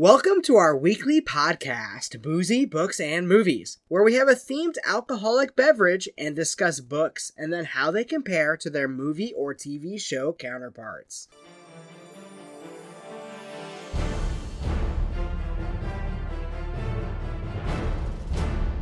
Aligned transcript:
Welcome 0.00 0.42
to 0.42 0.54
our 0.54 0.76
weekly 0.76 1.20
podcast, 1.20 2.22
Boozy, 2.22 2.64
Books, 2.64 3.00
and 3.00 3.26
Movies, 3.26 3.78
where 3.88 4.04
we 4.04 4.14
have 4.14 4.28
a 4.28 4.34
themed 4.34 4.76
alcoholic 4.86 5.56
beverage 5.56 6.08
and 6.16 6.36
discuss 6.36 6.78
books 6.78 7.32
and 7.36 7.52
then 7.52 7.64
how 7.64 7.90
they 7.90 8.04
compare 8.04 8.56
to 8.58 8.70
their 8.70 8.86
movie 8.86 9.32
or 9.36 9.56
TV 9.56 10.00
show 10.00 10.32
counterparts. 10.32 11.26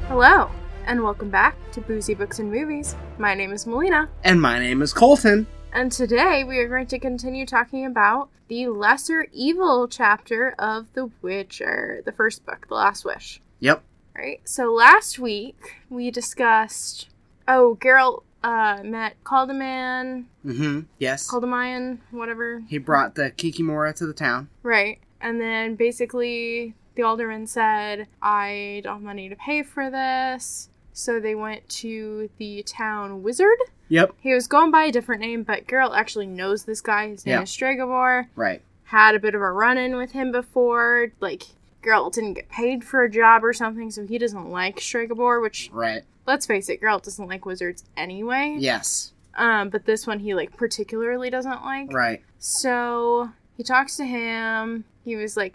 Hello, 0.08 0.50
and 0.84 1.02
welcome 1.02 1.30
back 1.30 1.56
to 1.72 1.80
Boozy 1.80 2.12
Books 2.12 2.40
and 2.40 2.52
Movies. 2.52 2.94
My 3.16 3.32
name 3.32 3.54
is 3.54 3.66
Melina, 3.66 4.10
And 4.22 4.38
my 4.38 4.58
name 4.58 4.82
is 4.82 4.92
Colton. 4.92 5.46
And 5.76 5.92
today 5.92 6.42
we 6.42 6.58
are 6.58 6.68
going 6.68 6.86
to 6.86 6.98
continue 6.98 7.44
talking 7.44 7.84
about 7.84 8.30
the 8.48 8.66
Lesser 8.66 9.26
Evil 9.30 9.86
chapter 9.86 10.54
of 10.58 10.90
The 10.94 11.10
Witcher, 11.20 12.00
the 12.02 12.12
first 12.12 12.46
book, 12.46 12.66
The 12.68 12.74
Last 12.74 13.04
Wish. 13.04 13.42
Yep. 13.60 13.82
Right? 14.16 14.40
So 14.44 14.72
last 14.72 15.18
week 15.18 15.76
we 15.90 16.10
discussed. 16.10 17.10
Oh, 17.46 17.76
Geralt 17.78 18.22
uh, 18.42 18.78
met 18.84 19.22
Caldeman, 19.22 20.24
Mm-hmm. 20.46 20.80
Yes. 20.98 21.30
Caldemayan, 21.30 21.98
whatever. 22.10 22.62
He 22.66 22.78
brought 22.78 23.14
the 23.14 23.30
Kikimora 23.30 23.94
to 23.96 24.06
the 24.06 24.14
town. 24.14 24.48
Right. 24.62 25.00
And 25.20 25.38
then 25.38 25.74
basically 25.74 26.74
the 26.94 27.02
alderman 27.02 27.46
said, 27.46 28.06
I 28.22 28.80
don't 28.82 28.94
have 28.94 29.02
money 29.02 29.28
to 29.28 29.36
pay 29.36 29.62
for 29.62 29.90
this. 29.90 30.70
So 30.98 31.20
they 31.20 31.34
went 31.34 31.68
to 31.68 32.30
the 32.38 32.62
town 32.62 33.22
wizard. 33.22 33.58
Yep. 33.90 34.14
He 34.18 34.32
was 34.32 34.46
going 34.46 34.70
by 34.70 34.84
a 34.84 34.90
different 34.92 35.20
name, 35.20 35.42
but 35.42 35.66
Geralt 35.66 35.94
actually 35.94 36.26
knows 36.26 36.64
this 36.64 36.80
guy. 36.80 37.08
His 37.10 37.26
name 37.26 37.34
Yeah. 37.34 37.42
is 37.42 37.50
Stregobor. 37.50 38.28
Right. 38.34 38.62
Had 38.84 39.14
a 39.14 39.18
bit 39.18 39.34
of 39.34 39.42
a 39.42 39.52
run 39.52 39.76
in 39.76 39.96
with 39.96 40.12
him 40.12 40.32
before. 40.32 41.08
Like, 41.20 41.42
Geralt 41.82 42.14
didn't 42.14 42.32
get 42.32 42.48
paid 42.48 42.82
for 42.82 43.02
a 43.02 43.10
job 43.10 43.44
or 43.44 43.52
something, 43.52 43.90
so 43.90 44.06
he 44.06 44.16
doesn't 44.16 44.48
like 44.50 44.78
Stregobor, 44.78 45.42
which, 45.42 45.68
Right. 45.70 46.02
let's 46.26 46.46
face 46.46 46.70
it, 46.70 46.80
Geralt 46.80 47.02
doesn't 47.02 47.28
like 47.28 47.44
wizards 47.44 47.84
anyway. 47.94 48.56
Yes. 48.58 49.12
Um, 49.34 49.68
but 49.68 49.84
this 49.84 50.06
one 50.06 50.20
he, 50.20 50.32
like, 50.32 50.56
particularly 50.56 51.28
doesn't 51.28 51.62
like. 51.62 51.92
Right. 51.92 52.22
So 52.38 53.28
he 53.54 53.62
talks 53.62 53.98
to 53.98 54.06
him. 54.06 54.84
He 55.04 55.14
was 55.14 55.36
like 55.36 55.52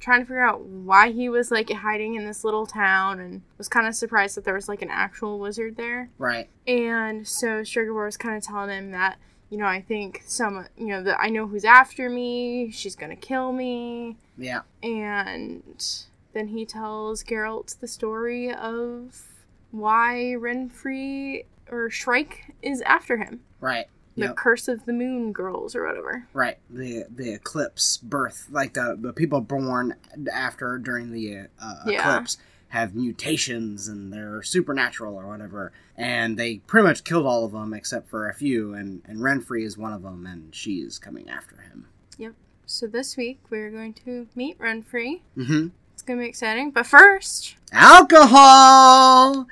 trying 0.00 0.20
to 0.20 0.26
figure 0.26 0.44
out 0.44 0.62
why 0.62 1.10
he 1.10 1.28
was 1.28 1.50
like 1.50 1.70
hiding 1.70 2.14
in 2.14 2.26
this 2.26 2.44
little 2.44 2.66
town 2.66 3.20
and 3.20 3.42
was 3.56 3.68
kind 3.68 3.86
of 3.86 3.94
surprised 3.94 4.36
that 4.36 4.44
there 4.44 4.54
was 4.54 4.68
like 4.68 4.82
an 4.82 4.90
actual 4.90 5.38
wizard 5.38 5.76
there. 5.76 6.10
Right. 6.18 6.48
And 6.66 7.26
so 7.26 7.62
Stregobor 7.62 8.04
was 8.04 8.16
kind 8.16 8.36
of 8.36 8.42
telling 8.42 8.70
him 8.70 8.90
that, 8.92 9.18
you 9.50 9.58
know, 9.58 9.66
I 9.66 9.80
think 9.80 10.22
some, 10.26 10.66
you 10.76 10.88
know, 10.88 11.02
that 11.02 11.18
I 11.20 11.28
know 11.28 11.46
who's 11.46 11.64
after 11.64 12.08
me. 12.08 12.70
She's 12.70 12.94
going 12.94 13.10
to 13.10 13.16
kill 13.16 13.52
me. 13.52 14.16
Yeah. 14.36 14.60
And 14.82 15.84
then 16.32 16.48
he 16.48 16.64
tells 16.64 17.24
Geralt 17.24 17.78
the 17.80 17.88
story 17.88 18.52
of 18.52 19.22
why 19.70 20.34
Renfri 20.36 21.44
or 21.70 21.90
Shrike 21.90 22.54
is 22.62 22.80
after 22.82 23.16
him. 23.16 23.40
Right. 23.60 23.86
The 24.18 24.26
Yep. 24.26 24.36
curse 24.36 24.68
of 24.68 24.84
the 24.84 24.92
moon 24.92 25.32
girls 25.32 25.74
or 25.76 25.86
whatever. 25.86 26.26
Right, 26.32 26.58
the 26.68 27.04
the 27.08 27.32
eclipse 27.34 27.96
birth, 27.98 28.48
like 28.50 28.74
the 28.74 28.96
the 29.00 29.12
people 29.12 29.40
born 29.40 29.94
after 30.32 30.76
during 30.78 31.12
the 31.12 31.46
uh, 31.60 31.74
Yeah. 31.86 32.00
eclipse 32.16 32.36
have 32.70 32.94
mutations 32.94 33.88
and 33.88 34.12
they're 34.12 34.42
supernatural 34.42 35.14
or 35.14 35.26
whatever, 35.26 35.72
and 35.96 36.36
they 36.38 36.58
pretty 36.66 36.86
much 36.86 37.02
killed 37.04 37.24
all 37.26 37.44
of 37.46 37.52
them 37.52 37.72
except 37.72 38.10
for 38.10 38.28
a 38.28 38.34
few, 38.34 38.74
and 38.74 39.02
and 39.06 39.20
Renfri 39.20 39.64
is 39.64 39.78
one 39.78 39.92
of 39.92 40.02
them, 40.02 40.26
and 40.26 40.54
she's 40.54 40.98
coming 40.98 41.28
after 41.30 41.62
him. 41.62 41.86
Yep. 42.18 42.34
So 42.66 42.86
this 42.86 43.16
week 43.16 43.40
we're 43.50 43.70
going 43.70 43.94
to 44.04 44.26
meet 44.34 44.58
Renfri. 44.58 45.22
Mm-hmm. 45.36 45.68
It's 45.94 46.02
gonna 46.02 46.20
be 46.20 46.26
exciting. 46.28 46.70
But 46.72 46.86
first, 46.86 47.54
Alcohol, 47.72 49.46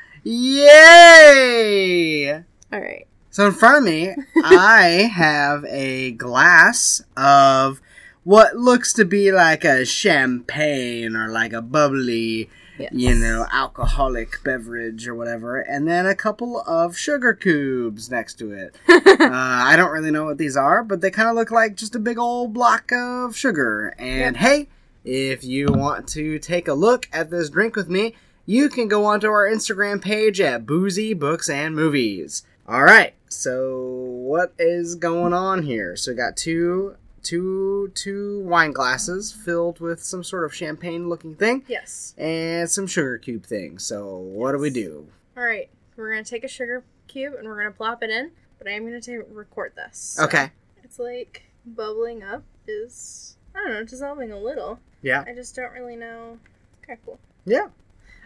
yay! 1.26 2.32
all 2.72 2.80
right. 2.80 3.06
So 3.36 3.48
in 3.48 3.52
front 3.52 3.76
of 3.76 3.84
me, 3.84 4.14
I 4.42 5.10
have 5.14 5.62
a 5.66 6.12
glass 6.12 7.02
of 7.18 7.82
what 8.24 8.56
looks 8.56 8.94
to 8.94 9.04
be 9.04 9.30
like 9.30 9.62
a 9.62 9.84
champagne 9.84 11.14
or 11.14 11.28
like 11.28 11.52
a 11.52 11.60
bubbly, 11.60 12.48
Yes. 12.78 12.92
you 12.94 13.14
know, 13.14 13.46
alcoholic 13.52 14.42
beverage 14.42 15.06
or 15.06 15.14
whatever, 15.14 15.60
and 15.60 15.86
then 15.86 16.06
a 16.06 16.14
couple 16.14 16.62
of 16.62 16.96
sugar 16.96 17.34
cubes 17.34 18.10
next 18.10 18.38
to 18.38 18.52
it. 18.52 18.74
uh, 18.88 19.18
I 19.30 19.74
don't 19.76 19.92
really 19.92 20.10
know 20.10 20.24
what 20.24 20.38
these 20.38 20.56
are, 20.56 20.82
but 20.82 21.02
they 21.02 21.10
kind 21.10 21.28
of 21.28 21.34
look 21.34 21.50
like 21.50 21.76
just 21.76 21.94
a 21.94 21.98
big 21.98 22.18
old 22.18 22.54
block 22.54 22.90
of 22.90 23.36
sugar. 23.36 23.94
And 23.98 24.34
Yep. 24.34 24.36
hey, 24.36 24.68
if 25.04 25.44
you 25.44 25.66
want 25.66 26.08
to 26.08 26.38
take 26.38 26.68
a 26.68 26.72
look 26.74 27.06
at 27.12 27.30
this 27.30 27.50
drink 27.50 27.76
with 27.76 27.90
me, 27.90 28.14
you 28.46 28.70
can 28.70 28.88
go 28.88 29.04
onto 29.04 29.26
our 29.26 29.46
Instagram 29.46 30.00
page 30.00 30.40
at 30.40 30.64
Boozy 30.64 31.12
Books 31.12 31.50
and 31.50 31.76
Movies. 31.76 32.42
All 32.68 32.82
right, 32.82 33.14
so 33.28 33.78
what 33.84 34.52
is 34.58 34.96
going 34.96 35.32
on 35.32 35.62
here? 35.62 35.94
So 35.94 36.10
we 36.10 36.16
got 36.16 36.36
two, 36.36 36.96
two, 37.22 37.92
two 37.94 38.40
wine 38.40 38.72
glasses 38.72 39.32
filled 39.32 39.78
with 39.78 40.02
some 40.02 40.24
sort 40.24 40.44
of 40.44 40.52
champagne-looking 40.54 41.36
thing, 41.36 41.62
Yes. 41.68 42.12
and 42.18 42.68
some 42.68 42.88
sugar 42.88 43.18
cube 43.18 43.46
thing. 43.46 43.78
So 43.78 44.16
what 44.16 44.50
do 44.52 44.58
we 44.58 44.70
do? 44.70 45.06
All 45.36 45.44
right. 45.44 45.68
We're 45.96 46.10
gonna 46.10 46.24
take 46.24 46.42
a 46.44 46.48
sugar 46.48 46.82
cube 47.06 47.34
and 47.38 47.46
we're 47.46 47.56
gonna 47.56 47.70
plop 47.70 48.02
it 48.02 48.10
in. 48.10 48.32
But 48.58 48.66
I 48.68 48.72
am 48.72 48.84
gonna 48.84 49.22
record 49.32 49.72
this. 49.76 49.96
So 49.98 50.24
Okay. 50.24 50.50
It's 50.82 50.98
like 50.98 51.44
bubbling 51.64 52.22
up 52.22 52.42
is 52.66 53.36
I 53.54 53.58
don't 53.62 53.72
know 53.72 53.84
dissolving 53.84 54.32
a 54.32 54.38
little. 54.38 54.80
Yeah. 55.02 55.24
I 55.26 55.34
just 55.34 55.54
don't 55.54 55.72
really 55.72 55.96
know. 55.96 56.38
Okay, 56.82 56.98
cool. 57.04 57.18
Yeah. 57.44 57.68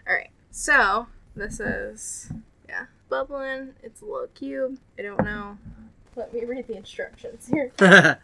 All 0.07 0.15
right. 0.15 0.31
So 0.51 1.07
this 1.35 1.59
is 1.59 2.31
bubbling. 3.11 3.73
It's 3.83 4.01
a 4.01 4.05
little 4.05 4.27
cube. 4.33 4.79
I 4.97 5.03
don't 5.03 5.23
know. 5.23 5.57
Let 6.15 6.33
me 6.33 6.45
read 6.45 6.67
the 6.67 6.77
instructions 6.77 7.47
here. 7.47 7.71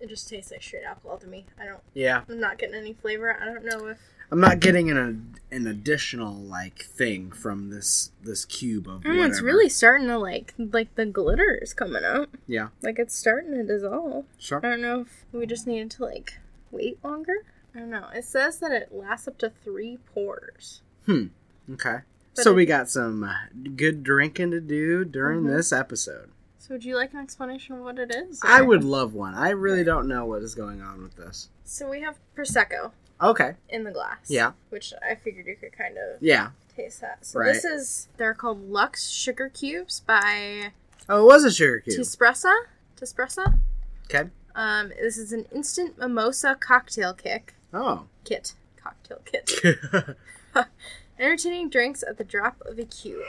It 0.00 0.10
just 0.10 0.28
tastes 0.28 0.50
like 0.52 0.62
straight 0.62 0.84
alcohol 0.84 1.16
to 1.16 1.26
me. 1.26 1.46
I 1.58 1.64
don't. 1.64 1.80
yeah. 1.94 2.24
I'm 2.28 2.38
not 2.38 2.58
getting 2.58 2.74
any 2.74 2.92
flavor. 2.92 3.38
I 3.40 3.46
don't 3.46 3.64
know 3.64 3.86
if. 3.86 3.98
I'm 4.30 4.38
not 4.40 4.60
getting 4.60 4.90
an 4.90 5.36
an 5.50 5.66
additional 5.66 6.34
like 6.34 6.80
thing 6.84 7.30
from 7.30 7.70
this 7.70 8.10
this 8.22 8.44
cube 8.44 8.86
of. 8.86 9.00
Mm, 9.00 9.26
it's 9.26 9.40
really 9.40 9.70
starting 9.70 10.08
to 10.08 10.18
like 10.18 10.52
like 10.58 10.94
the 10.96 11.06
glitter 11.06 11.58
is 11.62 11.72
coming 11.72 12.04
out. 12.04 12.28
Yeah. 12.46 12.68
Like 12.82 12.98
it's 12.98 13.16
starting 13.16 13.52
to 13.52 13.62
dissolve. 13.64 14.26
Sure. 14.38 14.58
I 14.58 14.68
don't 14.68 14.82
know 14.82 15.00
if 15.02 15.24
we 15.32 15.46
just 15.46 15.66
needed 15.66 15.90
to 15.92 16.04
like 16.04 16.34
wait 16.70 17.02
longer. 17.02 17.36
I 17.74 17.78
don't 17.78 17.90
know. 17.90 18.08
It 18.14 18.24
says 18.24 18.58
that 18.58 18.72
it 18.72 18.90
lasts 18.92 19.26
up 19.26 19.38
to 19.38 19.48
three 19.48 19.96
pours. 20.12 20.82
Okay. 21.72 21.98
But 22.34 22.42
so 22.44 22.52
we 22.52 22.66
got 22.66 22.88
some 22.90 23.30
good 23.76 24.02
drinking 24.02 24.50
to 24.52 24.60
do 24.60 25.04
during 25.04 25.42
Mhm. 25.42 25.56
this 25.56 25.72
episode. 25.72 26.30
So 26.58 26.74
would 26.74 26.84
you 26.84 26.96
like 26.96 27.12
an 27.12 27.20
explanation 27.20 27.76
of 27.76 27.82
what 27.82 27.98
it 27.98 28.14
is? 28.14 28.40
I 28.42 28.62
would 28.62 28.82
love 28.84 29.12
one. 29.14 29.34
I 29.34 29.50
really 29.50 29.84
don't 29.84 30.08
know 30.08 30.24
what 30.26 30.42
is 30.42 30.54
going 30.54 30.80
on 30.80 31.02
with 31.02 31.14
this. 31.16 31.48
So 31.64 31.88
we 31.90 32.00
have 32.00 32.18
prosecco 32.36 32.92
Okay. 33.20 33.54
in 33.68 33.84
the 33.84 33.92
glass. 33.92 34.28
Yeah. 34.28 34.52
Which 34.70 34.92
I 35.08 35.14
figured 35.14 35.46
you 35.46 35.56
could 35.56 35.72
kind 35.76 35.96
of 35.98 36.20
Yeah. 36.22 36.50
taste 36.74 37.00
that. 37.02 37.24
So 37.26 37.38
Right. 37.40 37.52
this 37.52 37.64
is 37.64 38.08
they're 38.16 38.34
called 38.34 38.68
Lux 38.68 39.08
Sugar 39.10 39.48
Cubes 39.48 40.00
by 40.00 40.72
Oh, 41.08 41.22
it 41.22 41.26
was 41.26 41.44
a 41.44 41.50
sugar 41.52 41.80
cube. 41.80 42.00
Tespressa. 42.00 42.52
Tespressa. 42.96 43.58
Okay. 44.06 44.30
Um, 44.54 44.88
this 44.88 45.18
is 45.18 45.32
an 45.32 45.44
instant 45.52 45.98
mimosa 45.98 46.56
cocktail 46.58 47.12
kick 47.12 47.54
Oh. 47.74 48.06
kit. 48.24 48.54
Cocktail 48.76 49.20
kit. 49.26 49.50
Entertaining 51.18 51.68
drinks 51.68 52.02
at 52.02 52.18
the 52.18 52.24
drop 52.24 52.60
of 52.66 52.78
a 52.78 52.84
cube. 52.84 53.22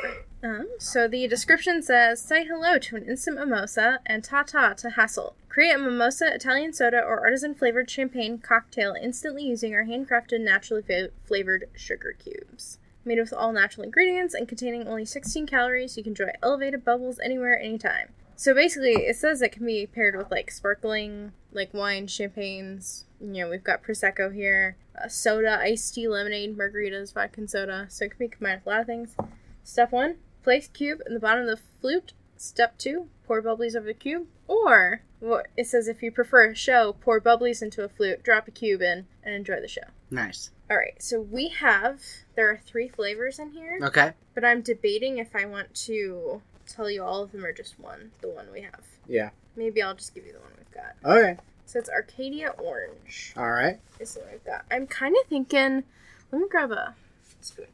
Um, 0.44 0.68
so 0.80 1.08
the 1.08 1.28
description 1.28 1.84
says 1.84 2.22
Say 2.22 2.46
hello 2.46 2.78
to 2.80 2.96
an 2.96 3.04
instant 3.04 3.38
mimosa 3.38 4.00
and 4.06 4.24
ta 4.24 4.44
ta 4.44 4.74
to 4.74 4.92
hassle. 4.92 5.36
Create 5.50 5.76
a 5.76 5.78
mimosa, 5.78 6.34
Italian 6.34 6.74
soda, 6.74 6.98
or 6.98 7.20
artisan 7.20 7.54
flavored 7.56 7.90
champagne 7.90 8.40
cocktail 8.40 8.96
instantly 9.00 9.44
using 9.44 9.74
our 9.74 9.86
handcrafted, 9.86 10.42
naturally 10.42 10.82
fa- 10.82 11.12
flavored 11.24 11.70
sugar 11.76 12.14
cubes. 12.18 12.80
Made 13.06 13.20
with 13.20 13.32
all 13.32 13.54
natural 13.54 13.86
ingredients 13.86 14.34
and 14.34 14.48
containing 14.48 14.88
only 14.88 15.06
16 15.06 15.46
calories, 15.46 15.96
you 15.96 16.04
can 16.04 16.12
enjoy 16.12 16.32
elevated 16.42 16.84
bubbles 16.84 17.20
anywhere, 17.20 17.58
anytime. 17.60 18.10
So 18.36 18.54
basically, 18.54 18.94
it 18.94 19.16
says 19.16 19.42
it 19.42 19.52
can 19.52 19.66
be 19.66 19.86
paired 19.88 20.16
with 20.16 20.32
like 20.32 20.52
sparkling, 20.52 21.32
like 21.54 21.74
wine, 21.74 22.08
champagnes. 22.08 23.06
You 23.34 23.44
know, 23.44 23.50
we've 23.50 23.64
got 23.64 23.84
prosecco 23.84 24.34
here, 24.34 24.78
uh, 25.02 25.08
soda, 25.08 25.60
iced 25.60 25.96
tea, 25.96 26.08
lemonade, 26.08 26.56
margaritas, 26.58 27.14
vodka, 27.14 27.42
and 27.42 27.50
soda. 27.50 27.88
So 27.90 28.06
it 28.06 28.12
can 28.12 28.20
be 28.20 28.28
combined 28.28 28.62
with 28.64 28.68
a 28.68 28.70
lot 28.70 28.82
of 28.82 28.86
things. 28.88 29.16
Step 29.64 29.92
one: 29.92 30.18
place 30.44 30.68
cube 30.68 31.02
in 31.08 31.14
the 31.16 31.20
bottom 31.20 31.42
of 31.48 31.50
the 31.50 31.64
flute. 31.82 32.14
Step 32.38 32.78
two: 32.78 33.08
pour 33.26 33.42
bubblies 33.42 33.76
over 33.76 33.88
the 33.88 33.94
cube. 33.94 34.28
Or 34.48 35.02
what 35.20 35.48
it 35.58 35.66
says, 35.66 35.88
if 35.88 36.04
you 36.04 36.12
prefer 36.12 36.52
a 36.52 36.56
show, 36.56 36.96
pour 37.02 37.20
bubblies 37.20 37.64
into 37.64 37.84
a 37.84 37.90
flute, 37.90 38.22
drop 38.24 38.48
a 38.48 38.52
cube 38.52 38.82
in, 38.84 39.08
and 39.24 39.34
enjoy 39.34 39.60
the 39.60 39.68
show. 39.68 39.82
nice. 40.12 40.52
All 40.70 40.78
right, 40.78 41.00
so 41.02 41.22
we 41.22 41.50
have 41.50 42.02
there 42.36 42.50
are 42.50 42.58
three 42.66 42.88
flavors 42.88 43.38
in 43.40 43.52
here, 43.52 43.80
Okay. 43.84 44.14
but 44.34 44.44
I'm 44.44 44.62
debating 44.62 45.18
if 45.20 45.36
I 45.36 45.46
want 45.46 45.74
to 45.86 46.42
tell 46.68 46.90
you 46.90 47.04
all 47.04 47.22
of 47.24 47.32
them 47.32 47.46
or 47.46 47.54
just 47.54 47.80
one. 47.80 48.12
The 48.22 48.30
one 48.30 48.48
we 48.52 48.62
have. 48.62 48.82
Yeah. 49.08 49.30
Maybe 49.56 49.82
I'll 49.84 49.94
just 49.96 50.14
give 50.16 50.26
you 50.26 50.34
the 50.34 50.40
one 50.40 50.52
we've 50.58 50.72
got. 50.74 50.96
Okay. 51.18 51.38
So 51.66 51.80
it's 51.80 51.90
Arcadia 51.90 52.50
Orange. 52.58 53.34
All 53.36 53.50
right. 53.50 53.80
Is 54.00 54.16
it 54.16 54.26
like 54.32 54.44
that? 54.46 54.66
I'm 54.72 54.88
kind 54.88 55.16
of 55.20 55.28
thinking. 55.28 55.84
Let 56.32 56.42
me 56.42 56.48
grab 56.50 56.72
a 56.72 56.96
spoon. 57.42 57.68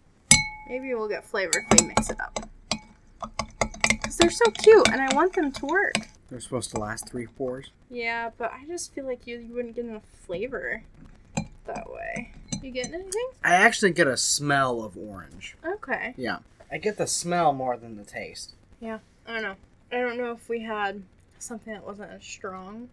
Maybe 0.70 0.94
we'll 0.94 1.10
get 1.10 1.26
flavor 1.26 1.52
if 1.70 1.82
we 1.82 1.88
mix 1.88 2.10
it 2.10 2.18
up. 2.20 2.40
Because 3.92 4.18
they're 4.18 4.30
so 4.30 4.50
cute 4.52 4.88
and 4.90 5.02
I 5.02 5.14
want 5.14 5.34
them 5.34 5.52
to 5.52 5.66
work. 5.66 5.96
They're 6.30 6.40
supposed 6.40 6.72
to 6.72 6.80
last 6.80 7.10
three 7.10 7.28
pours. 7.28 7.72
Yeah, 7.90 8.32
but 8.38 8.54
I 8.54 8.66
just 8.66 8.94
feel 8.94 9.06
like 9.06 9.28
you, 9.28 9.40
you 9.40 9.54
wouldn't 9.54 9.76
get 9.76 9.86
enough 9.86 10.04
flavor 10.26 10.84
that 11.66 11.92
way. 11.92 12.32
You 12.62 12.72
getting 12.72 12.94
anything? 12.94 13.30
I 13.44 13.56
actually 13.56 13.92
get 13.92 14.08
a 14.08 14.16
smell 14.16 14.84
of 14.84 14.98
orange. 14.98 15.58
Okay. 15.66 16.14
Yeah. 16.16 16.40
I 16.72 16.78
get 16.78 16.98
the 16.98 17.08
smell 17.08 17.52
more 17.52 17.76
than 17.76 17.98
the 17.98 18.06
taste. 18.06 18.54
Yeah. 18.80 19.00
I 19.28 19.34
don't 19.34 19.44
know. 19.44 19.56
I 19.92 19.98
don't 19.98 20.18
know 20.18 20.32
if 20.32 20.48
we 20.48 20.62
had 20.62 21.04
something 21.38 21.74
that 21.74 21.86
wasn't 21.86 22.12
as 22.12 22.24
strong, 22.24 22.90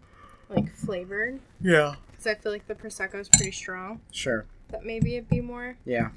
like 0.49 0.73
flavored. 0.75 1.39
Yeah. 1.61 1.95
Because 2.11 2.27
I 2.27 2.35
feel 2.35 2.51
like 2.51 2.67
the 2.67 2.75
Prosecco 2.75 3.15
is 3.15 3.29
pretty 3.29 3.51
strong. 3.51 4.01
Sure. 4.11 4.45
That 4.69 4.85
maybe 4.85 5.15
it'd 5.15 5.29
be 5.29 5.41
more. 5.41 5.77
Yeah. 5.85 6.09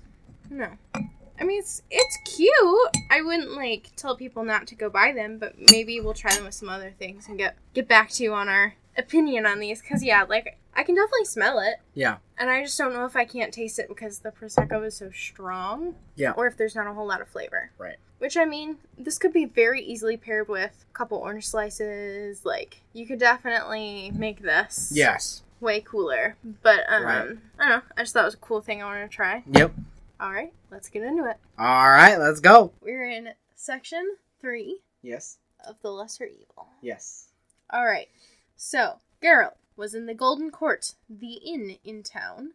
No. 0.51 0.69
I 0.95 1.45
mean, 1.45 1.59
it's 1.59 1.83
it's 1.91 2.19
cute. 2.37 2.97
I 3.11 3.21
wouldn't 3.21 3.53
like 3.53 3.91
tell 3.97 4.17
people 4.17 4.45
not 4.45 4.67
to 4.69 4.75
go 4.75 4.91
buy 4.91 5.13
them, 5.13 5.39
but 5.39 5.55
maybe 5.59 6.01
we'll 6.01 6.15
try 6.15 6.35
them 6.35 6.45
with 6.45 6.55
some 6.55 6.69
other 6.69 6.93
things 6.99 7.29
and 7.29 7.39
get 7.39 7.57
get 7.75 7.89
back 7.89 8.11
to 8.11 8.23
you 8.23 8.35
on 8.35 8.49
our 8.49 8.75
opinion 8.97 9.47
on 9.47 9.59
these. 9.59 9.83
Cause 9.83 10.03
yeah, 10.05 10.23
like 10.23 10.59
I 10.75 10.83
can 10.85 10.95
definitely 10.95 11.27
smell 11.27 11.59
it, 11.59 11.77
Yeah. 11.95 12.17
and 12.39 12.49
I 12.51 12.63
just 12.63 12.79
don't 12.79 12.93
know 12.95 13.05
if 13.05 13.15
I 13.15 13.25
can't 13.27 13.53
taste 13.53 13.79
it 13.79 13.89
because 13.89 14.21
the 14.21 14.31
prosecco 14.31 14.85
is 14.87 14.97
so 14.97 15.11
strong. 15.11 15.97
Yeah. 16.17 16.33
Or 16.33 16.47
if 16.47 16.57
there's 16.57 16.75
not 16.75 16.87
a 16.87 16.95
whole 16.95 17.07
lot 17.07 17.21
of 17.21 17.29
flavor. 17.29 17.71
Right. 17.79 17.97
Which 18.19 18.37
I 18.37 18.45
mean, 18.45 18.79
this 18.97 19.19
could 19.19 19.33
be 19.33 19.45
very 19.45 19.83
easily 19.83 20.17
paired 20.17 20.49
with 20.49 20.85
a 20.91 20.97
couple 20.97 21.19
orange 21.19 21.47
slices. 21.49 22.45
Like 22.47 22.83
you 22.93 23.05
could 23.07 23.19
definitely 23.19 24.13
make 24.15 24.41
this 24.43 24.91
Yes. 24.95 25.43
way 25.61 25.81
cooler. 25.81 26.37
But 26.63 26.81
um, 26.89 27.05
Right. 27.05 27.15
I 27.59 27.69
don't 27.69 27.69
know. 27.69 27.83
I 27.97 28.03
just 28.03 28.13
thought 28.15 28.23
it 28.23 28.27
was 28.27 28.35
a 28.35 28.39
cool 28.39 28.61
thing 28.63 28.81
I 28.83 28.87
wanted 28.87 29.11
to 29.11 29.15
try. 29.17 29.43
Yep. 29.53 29.73
All 30.21 30.31
right, 30.33 30.53
let's 30.71 30.89
get 30.89 31.03
into 31.03 31.29
it. 31.29 31.37
All 31.59 31.91
right. 31.91 32.17
Let's 32.17 32.39
go. 32.41 32.73
We're 32.81 33.05
in 33.11 33.31
section 33.57 34.17
three 34.41 34.79
Yes. 35.03 35.39
of 35.69 35.77
the 35.83 35.91
Lesser 35.91 36.25
Evil. 36.25 36.69
Yes. 36.81 37.29
All 37.71 37.85
right. 37.85 38.09
So 38.57 39.01
Geralt 39.21 39.55
was 39.77 39.95
in 39.95 40.07
the 40.07 40.15
Golden 40.15 40.51
Court, 40.51 40.95
the 41.09 41.35
inn 41.35 41.77
in 41.85 42.03
town. 42.03 42.53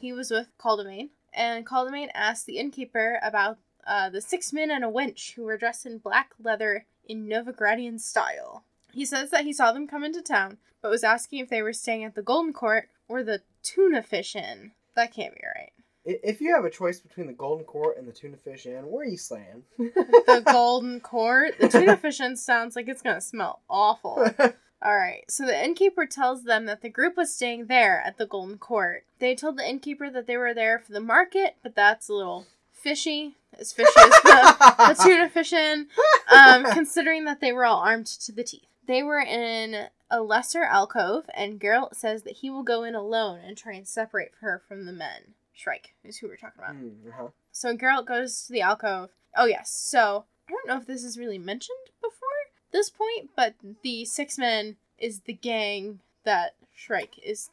He 0.00 0.12
was 0.12 0.30
with 0.30 0.48
Caldemein, 0.58 1.10
and 1.32 1.66
Caldemein 1.66 2.10
asked 2.14 2.46
the 2.46 2.58
innkeeper 2.58 3.18
about 3.22 3.58
uh, 3.86 4.10
the 4.10 4.20
six 4.20 4.52
men 4.52 4.70
and 4.70 4.84
a 4.84 4.88
wench 4.88 5.34
who 5.34 5.44
were 5.44 5.56
dressed 5.56 5.86
in 5.86 5.98
black 5.98 6.32
leather 6.42 6.86
in 7.08 7.26
Novigradian 7.26 8.00
style. 8.00 8.64
He 8.92 9.04
says 9.04 9.30
that 9.30 9.44
he 9.44 9.52
saw 9.52 9.72
them 9.72 9.88
come 9.88 10.04
into 10.04 10.22
town, 10.22 10.58
but 10.80 10.90
was 10.90 11.04
asking 11.04 11.40
if 11.40 11.48
they 11.48 11.62
were 11.62 11.72
staying 11.72 12.04
at 12.04 12.14
the 12.14 12.22
Golden 12.22 12.52
Court 12.52 12.88
or 13.08 13.22
the 13.22 13.42
Tuna 13.62 14.02
Fish 14.02 14.36
Inn. 14.36 14.72
That 14.94 15.12
can't 15.12 15.34
be 15.34 15.40
right. 15.56 15.72
If 16.04 16.40
you 16.40 16.54
have 16.54 16.64
a 16.64 16.70
choice 16.70 16.98
between 17.00 17.28
the 17.28 17.32
Golden 17.32 17.64
Court 17.64 17.96
and 17.96 18.08
the 18.08 18.12
Tuna 18.12 18.36
Fish 18.36 18.66
Inn, 18.66 18.86
where 18.86 19.04
are 19.04 19.08
you 19.08 19.16
slaying? 19.16 19.62
The 19.78 20.42
Golden 20.44 21.00
Court? 21.00 21.54
The 21.60 21.68
Tuna 21.68 21.96
Fish 21.96 22.20
Inn 22.20 22.36
sounds 22.36 22.74
like 22.74 22.88
it's 22.88 23.02
gonna 23.02 23.20
smell 23.20 23.60
awful. 23.70 24.28
All 24.84 24.96
right. 24.96 25.24
So 25.28 25.46
the 25.46 25.64
innkeeper 25.64 26.06
tells 26.06 26.44
them 26.44 26.66
that 26.66 26.82
the 26.82 26.88
group 26.88 27.16
was 27.16 27.32
staying 27.32 27.66
there 27.66 28.02
at 28.04 28.18
the 28.18 28.26
Golden 28.26 28.58
Court. 28.58 29.04
They 29.20 29.34
told 29.34 29.56
the 29.56 29.68
innkeeper 29.68 30.10
that 30.10 30.26
they 30.26 30.36
were 30.36 30.54
there 30.54 30.78
for 30.78 30.92
the 30.92 31.00
market, 31.00 31.56
but 31.62 31.76
that's 31.76 32.08
a 32.08 32.14
little 32.14 32.46
fishy. 32.72 33.36
As 33.58 33.72
fishy 33.72 33.92
as 33.96 34.10
the, 34.10 34.74
the 34.96 35.02
Tuna 35.02 35.28
Fish 35.28 35.52
Inn, 35.52 35.86
um, 36.34 36.64
considering 36.72 37.26
that 37.26 37.40
they 37.40 37.52
were 37.52 37.64
all 37.64 37.80
armed 37.80 38.06
to 38.06 38.32
the 38.32 38.42
teeth. 38.42 38.66
They 38.86 39.02
were 39.02 39.20
in 39.20 39.86
a 40.10 40.20
lesser 40.20 40.64
alcove, 40.64 41.26
and 41.34 41.60
Geralt 41.60 41.94
says 41.94 42.24
that 42.24 42.38
he 42.38 42.50
will 42.50 42.64
go 42.64 42.82
in 42.82 42.94
alone 42.94 43.40
and 43.46 43.56
try 43.56 43.74
and 43.74 43.86
separate 43.86 44.32
her 44.40 44.62
from 44.66 44.86
the 44.86 44.92
men. 44.92 45.34
Shrike 45.52 45.94
is 46.02 46.18
who 46.18 46.28
we're 46.28 46.36
talking 46.36 46.62
about. 46.62 46.74
Mm, 46.74 47.08
uh-huh. 47.08 47.28
So 47.52 47.76
Geralt 47.76 48.06
goes 48.06 48.42
to 48.46 48.52
the 48.52 48.62
alcove. 48.62 49.10
Oh 49.36 49.44
yes. 49.44 49.70
So 49.70 50.24
I 50.48 50.52
don't 50.52 50.66
know 50.66 50.78
if 50.78 50.86
this 50.86 51.04
is 51.04 51.18
really 51.18 51.38
mentioned 51.38 51.78
before 52.00 52.28
this 52.72 52.90
point, 52.90 53.30
but 53.36 53.54
the 53.82 54.04
six 54.04 54.38
men 54.38 54.76
is 54.98 55.20
the 55.20 55.32
gang 55.34 56.00
that 56.24 56.54
Shrike 56.74 57.18
is. 57.24 57.50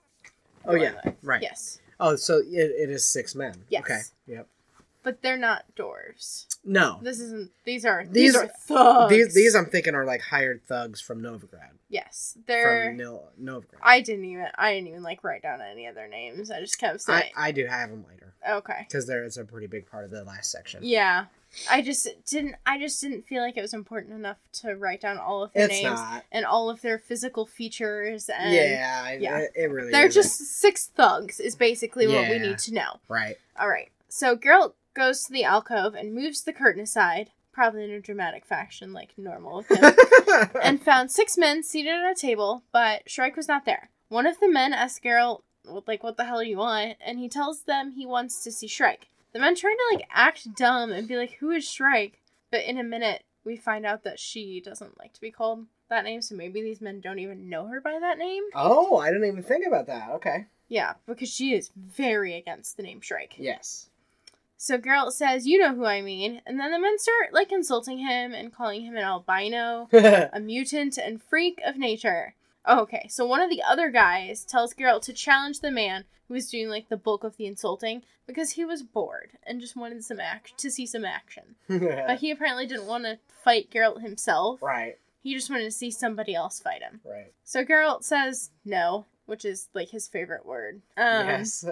Oh 0.66 0.75
yeah. 0.75 0.94
with. 1.06 1.16
Right. 1.24 1.42
Yes, 1.42 1.80
Oh, 2.00 2.16
so 2.16 2.38
it, 2.39 2.45
it 2.50 2.89
is 2.89 3.06
six 3.06 3.36
men. 3.36 3.54
Yes. 3.69 3.83
Okay. 3.83 4.00
Yep. 4.27 4.48
but 5.04 5.21
they're 5.21 5.38
not 5.38 5.63
dwarves. 5.75 6.45
No. 6.63 7.00
This 7.01 7.19
isn't. 7.19 7.51
These 7.66 7.86
are 7.86 8.06
These- 8.06 8.33
these, 8.33 8.36
are 8.36 8.48
thugs. 8.48 9.10
These 9.10 9.33
these 9.33 9.56
I'm 9.56 9.66
thinking 9.66 9.95
are 9.95 10.06
like 10.06 10.21
hired 10.21 10.62
thugs 10.68 11.01
from 11.01 11.22
Novigrad. 11.22 11.72
yes, 11.89 12.38
they're. 12.48 12.89
From 12.89 12.98
Nil- 12.98 13.30
Novigrad. 13.42 13.80
I 13.81 14.01
didn't 14.01 14.25
even. 14.25 14.48
I 14.56 14.74
didn't 14.74 14.89
even 14.89 15.04
like 15.04 15.24
write 15.24 15.42
down 15.42 15.62
any 15.62 15.88
of 15.88 15.95
their 15.95 16.07
names. 16.10 16.51
I 16.51 16.60
just 16.60 16.77
kept 16.80 17.04
I. 17.10 17.31
I 17.36 17.51
do 17.51 17.65
have 17.65 17.89
them 17.89 18.06
later 18.10 18.33
okay. 18.50 18.86
because 18.88 19.07
there 19.07 19.24
is 19.25 19.38
a 19.38 19.44
pretty 19.45 19.68
big 19.68 19.89
part 19.89 20.06
of 20.06 20.12
the 20.12 20.24
last 20.24 20.51
section. 20.51 20.81
Yeah. 20.83 21.25
I 21.69 21.81
just 21.81 22.07
didn't. 22.25 22.56
I 22.66 22.80
just 22.80 23.01
didn't 23.01 23.24
feel 23.25 23.42
like 23.42 23.57
it 23.57 23.62
was 23.62 23.74
important 23.74 24.13
enough 24.13 24.38
to 24.62 24.75
write 24.75 25.01
down 25.01 25.18
all 25.18 25.44
of 25.44 25.54
their 25.54 25.66
It's 25.66 25.81
names 25.81 26.00
not. 26.00 26.24
and 26.31 26.46
all 26.46 26.69
of 26.69 26.81
their 26.81 27.00
physical 27.00 27.46
features 27.46 28.30
and 28.30 28.54
yeah, 28.54 29.12
yeah. 29.13 29.38
It, 29.40 29.51
it 29.56 29.72
really. 29.72 29.92
They're 29.92 30.07
isn't. 30.07 30.22
just 30.22 30.38
six 30.40 30.88
thugs, 30.88 31.40
is 31.40 31.56
basically 31.56 32.07
what 32.07 32.30
we 32.30 32.40
need 32.40 32.60
to 32.60 32.74
know. 32.74 33.00
right. 33.07 33.38
All 33.60 33.69
right. 33.69 33.90
So 34.10 34.36
Geralt 34.36 34.74
goes 34.94 35.24
to 35.24 35.31
the 35.31 35.44
alcove 35.44 35.96
and 35.96 36.13
moves 36.13 36.44
the 36.44 36.54
curtain 36.54 36.81
aside, 36.84 37.31
probably 37.51 37.84
in 37.84 37.92
a 37.92 38.00
dramatic 38.00 38.46
fashion, 38.46 38.94
like 38.94 39.10
normal 39.18 39.57
with 39.57 39.69
him, 39.72 39.94
and 40.63 40.81
found 40.81 41.12
six 41.12 41.38
men 41.38 41.63
seated 41.63 41.94
at 41.94 42.12
a 42.12 42.16
table, 42.16 42.63
but 42.72 43.10
Shrike 43.10 43.36
was 43.36 43.48
not 43.48 43.66
there. 43.66 43.90
One 44.10 44.25
of 44.25 44.40
the 44.40 44.50
men 44.50 44.74
asks 44.74 45.00
Geralt, 45.04 45.42
like, 45.88 46.04
what 46.04 46.18
the 46.18 46.25
hell 46.25 46.40
do 46.40 46.48
you 46.50 46.57
want? 46.57 46.98
And 47.06 47.19
he 47.19 47.30
tells 47.30 47.62
them 47.63 47.92
he 47.92 48.06
wants 48.06 48.44
to 48.44 48.51
see 48.51 48.68
Shrike. 48.68 49.07
The 49.33 49.39
men 49.39 49.55
trying 49.55 49.75
to, 49.75 49.95
like, 49.95 50.07
act 50.11 50.55
dumb 50.55 50.91
and 50.91 51.07
be 51.07 51.15
like, 51.17 51.33
who 51.39 51.51
is 51.51 51.69
Shrike? 51.69 52.21
But 52.51 52.63
in 52.63 52.77
a 52.77 52.83
minute, 52.83 53.23
we 53.43 53.57
find 53.57 53.85
out 53.85 54.03
that 54.03 54.19
she 54.19 54.59
doesn't 54.59 54.97
like 54.97 55.13
to 55.13 55.21
be 55.21 55.31
called 55.31 55.65
that 55.89 56.03
name, 56.03 56.21
so 56.21 56.35
maybe 56.35 56.61
these 56.61 56.81
men 56.81 56.99
don't 56.99 57.19
even 57.19 57.49
know 57.49 57.67
her 57.67 57.81
by 57.81 57.97
that 57.99 58.17
name. 58.17 58.43
oh, 58.55 58.97
I 58.97 59.11
didn't 59.11 59.27
even 59.27 59.43
think 59.43 59.65
about 59.67 59.87
that. 59.87 60.09
Okay. 60.15 60.45
Yeah, 60.67 60.93
because 61.07 61.29
she 61.29 61.53
is 61.53 61.71
very 61.75 62.35
against 62.35 62.77
the 62.77 62.83
name 62.83 63.01
Shrike. 63.01 63.35
Yes. 63.37 63.89
So 64.57 64.77
Geralt 64.77 65.13
says, 65.13 65.47
You 65.47 65.57
know 65.57 65.73
who 65.73 65.85
I 65.85 66.01
mean. 66.01 66.41
And 66.45 66.59
then 66.59 66.71
the 66.71 66.79
men 66.79 66.99
start, 66.99 67.33
like, 67.33 67.51
insulting 67.51 67.99
him 67.99 68.33
and 68.33 68.53
calling 68.53 68.81
him 68.81 68.95
an 68.95 69.03
albino, 69.03 69.87
a 69.93 70.39
mutant, 70.39 70.97
and 70.97 71.23
freak 71.23 71.59
of 71.65 71.77
nature. 71.77 72.35
Oh, 72.65 72.81
okay, 72.81 73.07
so 73.09 73.25
one 73.25 73.41
of 73.41 73.50
the 73.50 73.63
other 73.63 73.89
guys 73.89 74.44
tells 74.45 74.73
Geralt 74.73 75.01
to 75.03 75.13
challenge 75.13 75.61
the 75.61 75.71
man 75.71 76.06
who 76.27 76.33
was 76.33 76.50
doing, 76.50 76.69
like, 76.69 76.89
the 76.89 76.98
bulk 76.98 77.24
of 77.24 77.38
the 77.38 77.45
insulting 77.45 78.03
because 78.27 78.51
he 78.51 78.65
was 78.65 78.84
bored 78.84 79.31
and 79.43 79.60
just 79.62 79.75
wanted 79.75 80.03
some 80.03 80.19
act 80.19 80.57
to 80.60 80.69
see 80.69 80.86
some 80.86 81.05
action. 81.05 81.55
But 81.67 82.19
he 82.19 82.31
apparently 82.31 82.67
didn't 82.67 82.86
want 82.86 83.05
to 83.05 83.17
fight 83.27 83.72
Geralt 83.72 84.01
himself. 84.01 84.62
right. 84.62 84.98
He 85.22 85.34
just 85.34 85.50
wanted 85.50 85.65
to 85.65 85.72
see 85.72 85.91
somebody 85.91 86.34
else 86.34 86.62
fight 86.62 86.81
him. 86.81 87.01
Right. 87.03 87.34
So 87.43 87.65
Geralt 87.65 88.03
says 88.03 88.51
no, 88.63 89.05
which 89.25 89.43
is, 89.43 89.67
like, 89.74 89.89
his 89.89 90.07
favorite 90.07 90.45
word. 90.45 90.81
Um, 90.95 91.27
yes. 91.27 91.65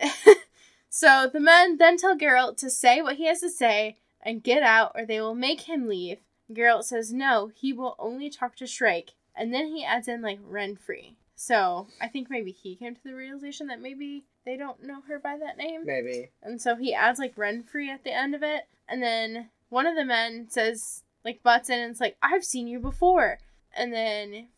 so 0.90 1.28
the 1.32 1.40
men 1.40 1.76
then 1.78 1.96
tell 1.96 2.16
Geralt 2.16 2.56
to 2.58 2.70
say 2.70 3.00
what 3.00 3.16
he 3.16 3.26
has 3.26 3.40
to 3.40 3.50
say 3.50 3.96
and 4.22 4.42
get 4.42 4.62
out, 4.62 4.92
or 4.94 5.06
they 5.06 5.20
will 5.20 5.34
make 5.34 5.62
him 5.62 5.88
leave. 5.88 6.18
Geralt 6.52 6.84
says 6.84 7.12
no, 7.12 7.50
he 7.54 7.72
will 7.72 7.94
only 7.98 8.28
talk 8.28 8.56
to 8.56 8.66
Shrike, 8.66 9.10
and 9.36 9.52
then 9.52 9.68
he 9.68 9.84
adds 9.84 10.08
in 10.08 10.22
like 10.22 10.40
Renfri. 10.42 11.14
So 11.36 11.86
I 12.00 12.08
think 12.08 12.28
maybe 12.28 12.52
he 12.52 12.76
came 12.76 12.94
to 12.94 13.02
the 13.02 13.14
realization 13.14 13.68
that 13.68 13.80
maybe 13.80 14.24
they 14.44 14.56
don't 14.56 14.82
know 14.82 15.00
her 15.08 15.18
by 15.18 15.38
that 15.38 15.56
name, 15.56 15.84
Maybe. 15.86 16.30
and 16.42 16.60
so 16.60 16.76
he 16.76 16.92
adds 16.94 17.18
like 17.18 17.36
Renfri 17.36 17.88
at 17.88 18.04
the 18.04 18.12
end 18.14 18.34
of 18.34 18.42
it, 18.42 18.66
and 18.88 19.02
then 19.02 19.48
one 19.70 19.86
of 19.86 19.94
the 19.96 20.04
men 20.04 20.46
says 20.50 21.02
like 21.24 21.42
butts 21.42 21.70
in 21.70 21.78
and 21.78 21.90
it's 21.92 22.00
like 22.00 22.16
I've 22.22 22.44
seen 22.44 22.66
you 22.66 22.78
before, 22.78 23.38
and 23.74 23.92
then 23.92 24.48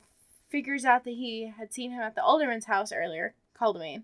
figures 0.49 0.85
out 0.85 1.05
that 1.05 1.14
he 1.14 1.52
had 1.57 1.73
seen 1.73 1.93
him 1.93 2.00
at 2.00 2.14
the 2.14 2.23
alderman's 2.23 2.67
house 2.67 2.93
earlier, 2.93 3.35
Caldemein, 3.59 4.02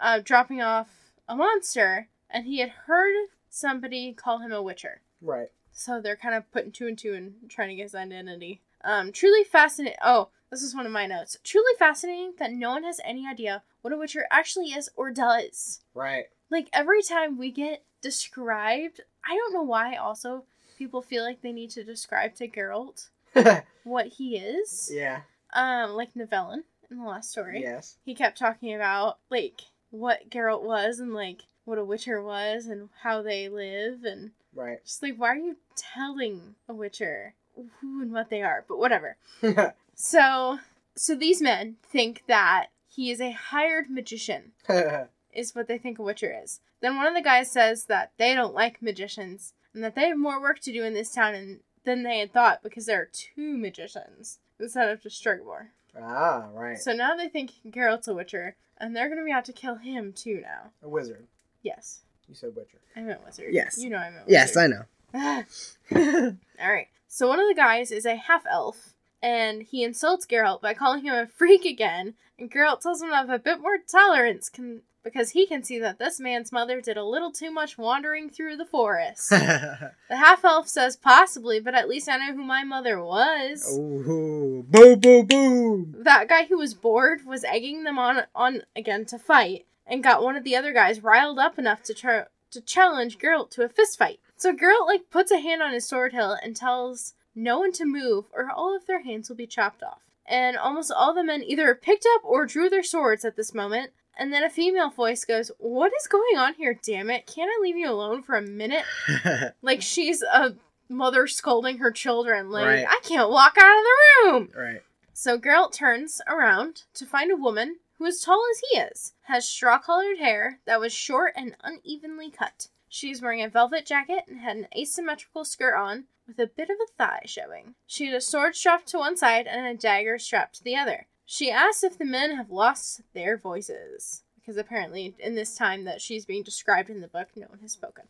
uh, 0.00 0.20
dropping 0.24 0.62
off 0.62 0.88
a 1.28 1.34
monster, 1.36 2.08
and 2.30 2.46
he 2.46 2.58
had 2.60 2.70
heard 2.86 3.14
somebody 3.48 4.12
call 4.12 4.38
him 4.38 4.52
a 4.52 4.62
witcher. 4.62 5.00
Right. 5.20 5.48
So 5.72 6.00
they're 6.00 6.16
kind 6.16 6.34
of 6.34 6.50
putting 6.52 6.72
two 6.72 6.86
and 6.86 6.96
two 6.98 7.14
and 7.14 7.34
trying 7.48 7.68
to 7.70 7.74
get 7.74 7.84
his 7.84 7.94
identity. 7.94 8.60
Um, 8.84 9.12
truly 9.12 9.44
fascinating. 9.44 9.98
Oh, 10.02 10.28
this 10.50 10.62
is 10.62 10.74
one 10.74 10.86
of 10.86 10.92
my 10.92 11.06
notes. 11.06 11.36
Truly 11.44 11.72
fascinating 11.78 12.32
that 12.38 12.52
no 12.52 12.70
one 12.70 12.84
has 12.84 13.00
any 13.04 13.26
idea 13.26 13.62
what 13.82 13.92
a 13.92 13.96
witcher 13.96 14.26
actually 14.30 14.68
is 14.68 14.90
or 14.96 15.10
does. 15.10 15.80
Right. 15.94 16.24
Like 16.50 16.68
every 16.72 17.02
time 17.02 17.38
we 17.38 17.50
get 17.50 17.84
described, 18.02 19.00
I 19.24 19.34
don't 19.36 19.52
know 19.52 19.62
why. 19.62 19.96
Also, 19.96 20.44
people 20.78 21.02
feel 21.02 21.24
like 21.24 21.42
they 21.42 21.52
need 21.52 21.70
to 21.70 21.84
describe 21.84 22.34
to 22.36 22.48
Geralt 22.48 23.08
what 23.84 24.06
he 24.06 24.36
is. 24.36 24.90
yeah. 24.92 25.20
Um, 25.52 25.90
like 25.92 26.14
Nivellen 26.14 26.62
in 26.90 26.98
the 26.98 27.04
last 27.04 27.30
story 27.32 27.60
Yes. 27.62 27.96
he 28.04 28.14
kept 28.14 28.38
talking 28.38 28.72
about 28.74 29.18
like 29.30 29.60
what 29.90 30.28
Geralt 30.30 30.62
was 30.62 31.00
and 31.00 31.12
like 31.12 31.42
what 31.64 31.78
a 31.78 31.84
witcher 31.84 32.22
was 32.22 32.66
and 32.66 32.88
how 33.02 33.22
they 33.22 33.48
live 33.48 34.04
and 34.04 34.30
Right. 34.54 34.78
just 34.84 35.02
like 35.02 35.16
why 35.16 35.28
are 35.30 35.36
you 35.36 35.56
telling 35.76 36.54
a 36.68 36.72
witcher 36.74 37.34
who 37.80 38.02
and 38.02 38.12
what 38.12 38.30
they 38.30 38.42
are 38.42 38.64
but 38.68 38.78
whatever 38.78 39.16
so 39.94 40.58
so 40.94 41.14
these 41.14 41.40
men 41.40 41.76
think 41.82 42.24
that 42.26 42.68
he 42.90 43.10
is 43.10 43.20
a 43.20 43.30
hired 43.30 43.88
magician, 43.88 44.52
is 45.32 45.54
what 45.54 45.68
they 45.68 45.78
think 45.78 45.98
a 45.98 46.02
witcher 46.02 46.36
is. 46.42 46.60
Then 46.80 46.96
one 46.96 47.06
of 47.06 47.14
the 47.14 47.22
guys 47.22 47.50
says 47.50 47.84
that 47.84 48.12
they 48.18 48.34
don't 48.34 48.54
like 48.54 48.82
magicians 48.82 49.54
and 49.72 49.84
that 49.84 49.94
they 49.94 50.08
have 50.08 50.18
more 50.18 50.40
work 50.40 50.60
to 50.60 50.72
do 50.72 50.84
in 50.84 50.92
this 50.92 51.14
town 51.14 51.34
and, 51.34 51.60
than 51.84 52.02
they 52.02 52.18
had 52.18 52.32
thought 52.32 52.62
because 52.62 52.86
there 52.86 53.00
are 53.00 53.08
two 53.10 53.56
magicians 53.56 54.40
instead 54.58 54.90
of 54.90 55.02
just 55.02 55.22
Stregobor. 55.24 55.68
ah, 55.98 56.48
right. 56.52 56.78
So 56.78 56.92
now 56.92 57.14
they 57.14 57.28
think 57.28 57.52
Geralt's 57.70 58.08
a 58.08 58.14
witcher 58.14 58.56
and 58.78 58.94
they're 58.94 59.08
going 59.08 59.20
to 59.20 59.24
be 59.24 59.32
out 59.32 59.44
to 59.46 59.52
kill 59.52 59.76
him 59.76 60.12
too 60.12 60.40
now. 60.42 60.72
a 60.82 60.88
wizard. 60.88 61.26
Yes. 61.62 62.00
You 62.28 62.34
said 62.34 62.54
witcher. 62.56 62.78
I 62.96 63.00
meant 63.00 63.24
wizard. 63.24 63.54
Yes. 63.54 63.78
You 63.78 63.90
know 63.90 63.98
I 63.98 64.10
meant 64.10 64.24
Yes. 64.28 64.56
I 64.56 64.66
know. 64.66 64.82
All 65.14 66.72
right. 66.72 66.88
So 67.08 67.28
one 67.28 67.40
of 67.40 67.48
the 67.48 67.54
guys 67.54 67.90
is 67.90 68.06
a 68.06 68.16
half 68.16 68.44
elf, 68.50 68.94
and 69.22 69.62
he 69.62 69.82
insults 69.82 70.26
Geralt 70.26 70.60
by 70.60 70.74
calling 70.74 71.02
him 71.02 71.14
a 71.14 71.26
freak 71.26 71.64
again. 71.64 72.14
And 72.38 72.50
Geralt 72.50 72.80
tells 72.80 73.02
him 73.02 73.10
to 73.10 73.16
have 73.16 73.30
a 73.30 73.38
bit 73.38 73.60
more 73.60 73.78
tolerance, 73.78 74.48
can, 74.48 74.82
because 75.02 75.30
he 75.30 75.46
can 75.46 75.62
see 75.62 75.78
that 75.78 75.98
this 75.98 76.20
man's 76.20 76.52
mother 76.52 76.80
did 76.80 76.96
a 76.96 77.04
little 77.04 77.32
too 77.32 77.50
much 77.50 77.76
wandering 77.76 78.30
through 78.30 78.56
the 78.56 78.64
forest. 78.64 79.30
the 79.30 79.92
half 80.08 80.44
elf 80.44 80.68
says 80.68 80.96
possibly, 80.96 81.60
but 81.60 81.74
at 81.74 81.88
least 81.88 82.08
I 82.08 82.16
know 82.16 82.34
who 82.34 82.44
my 82.44 82.64
mother 82.64 83.02
was. 83.02 83.76
Ooh, 83.78 84.64
boo, 84.68 84.96
boo, 84.96 85.22
boo. 85.24 85.94
That 86.04 86.28
guy 86.28 86.44
who 86.44 86.58
was 86.58 86.74
bored 86.74 87.26
was 87.26 87.44
egging 87.44 87.84
them 87.84 87.98
on 87.98 88.22
on 88.34 88.62
again 88.76 89.04
to 89.06 89.18
fight, 89.18 89.66
and 89.86 90.02
got 90.02 90.22
one 90.22 90.36
of 90.36 90.44
the 90.44 90.56
other 90.56 90.72
guys 90.72 91.02
riled 91.02 91.38
up 91.38 91.58
enough 91.58 91.82
to 91.84 91.94
try 91.94 92.24
to 92.50 92.60
challenge 92.60 93.18
Geralt 93.18 93.50
to 93.50 93.64
a 93.64 93.68
fist 93.68 93.98
fight. 93.98 94.20
So 94.40 94.54
Geralt 94.54 94.86
like 94.86 95.10
puts 95.10 95.30
a 95.30 95.38
hand 95.38 95.62
on 95.62 95.74
his 95.74 95.86
sword 95.86 96.14
hilt 96.14 96.38
and 96.42 96.56
tells 96.56 97.12
no 97.34 97.58
one 97.58 97.72
to 97.72 97.84
move, 97.84 98.24
or 98.32 98.50
all 98.50 98.74
of 98.74 98.86
their 98.86 99.02
hands 99.02 99.28
will 99.28 99.36
be 99.36 99.46
chopped 99.46 99.82
off. 99.82 100.00
And 100.26 100.56
almost 100.56 100.90
all 100.90 101.12
the 101.12 101.22
men 101.22 101.42
either 101.44 101.74
picked 101.74 102.06
up 102.14 102.22
or 102.24 102.46
drew 102.46 102.70
their 102.70 102.82
swords 102.82 103.22
at 103.24 103.36
this 103.36 103.52
moment. 103.52 103.90
And 104.16 104.32
then 104.32 104.42
a 104.42 104.48
female 104.48 104.88
voice 104.88 105.26
goes, 105.26 105.50
"What 105.58 105.92
is 105.94 106.06
going 106.06 106.38
on 106.38 106.54
here? 106.54 106.72
Damn 106.82 107.10
it! 107.10 107.26
Can't 107.26 107.50
I 107.54 107.60
leave 107.60 107.76
you 107.76 107.90
alone 107.90 108.22
for 108.22 108.34
a 108.34 108.42
minute?" 108.42 108.84
Like 109.62 109.82
she's 109.82 110.22
a 110.22 110.54
mother 110.88 111.26
scolding 111.26 111.78
her 111.78 111.90
children. 111.90 112.50
Like 112.50 112.66
Right. 112.66 112.86
I 112.88 113.00
can't 113.04 113.30
walk 113.30 113.56
out 113.58 113.78
of 113.78 113.84
the 113.84 114.30
room. 114.30 114.48
right. 114.56 114.82
So 115.12 115.38
Geralt 115.38 115.74
turns 115.74 116.22
around 116.26 116.84
to 116.94 117.04
find 117.04 117.30
a 117.30 117.36
woman 117.36 117.76
who 117.98 118.06
is 118.06 118.22
tall 118.22 118.42
as 118.50 118.62
he 118.70 118.78
is, 118.78 119.12
has 119.24 119.46
straw 119.46 119.78
colored 119.78 120.18
hair 120.18 120.60
that 120.64 120.80
was 120.80 120.94
short 120.94 121.34
and 121.36 121.54
unevenly 121.62 122.30
cut. 122.30 122.68
She's 122.92 123.22
wearing 123.22 123.40
a 123.40 123.48
velvet 123.48 123.86
jacket 123.86 124.24
and 124.26 124.40
had 124.40 124.56
an 124.56 124.66
asymmetrical 124.76 125.44
skirt 125.44 125.76
on 125.76 126.06
with 126.26 126.40
a 126.40 126.48
bit 126.48 126.70
of 126.70 126.76
a 126.82 126.92
thigh 126.98 127.22
showing. 127.24 127.76
She 127.86 128.06
had 128.06 128.16
a 128.16 128.20
sword 128.20 128.56
strapped 128.56 128.88
to 128.88 128.98
one 128.98 129.16
side 129.16 129.46
and 129.46 129.64
a 129.64 129.80
dagger 129.80 130.18
strapped 130.18 130.56
to 130.56 130.64
the 130.64 130.74
other. 130.74 131.06
She 131.24 131.52
asks 131.52 131.84
if 131.84 131.96
the 131.96 132.04
men 132.04 132.34
have 132.36 132.50
lost 132.50 133.02
their 133.14 133.38
voices. 133.38 134.24
Because 134.34 134.56
apparently, 134.56 135.14
in 135.20 135.36
this 135.36 135.54
time 135.54 135.84
that 135.84 136.02
she's 136.02 136.26
being 136.26 136.42
described 136.42 136.90
in 136.90 137.00
the 137.00 137.06
book, 137.06 137.28
no 137.36 137.46
one 137.46 137.60
has 137.60 137.70
spoken. 137.70 138.04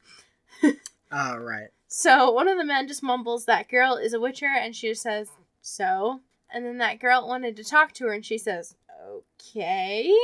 All 0.63 0.73
ah, 1.13 1.35
right. 1.35 1.69
So 1.87 2.31
one 2.31 2.49
of 2.49 2.57
the 2.57 2.65
men 2.65 2.89
just 2.89 3.03
mumbles 3.03 3.45
that 3.45 3.69
girl 3.69 3.97
is 3.97 4.15
a 4.15 4.21
witcher, 4.21 4.47
and 4.47 4.75
she 4.75 4.89
just 4.89 5.03
says, 5.03 5.29
"So." 5.61 6.21
And 6.53 6.65
then 6.65 6.79
that 6.79 7.01
girl 7.01 7.29
wanted 7.29 7.57
to 7.57 7.65
talk 7.65 7.93
to 7.95 8.07
her, 8.07 8.13
and 8.15 8.25
she 8.25 8.39
says, 8.39 8.77
"Okay." 9.07 10.17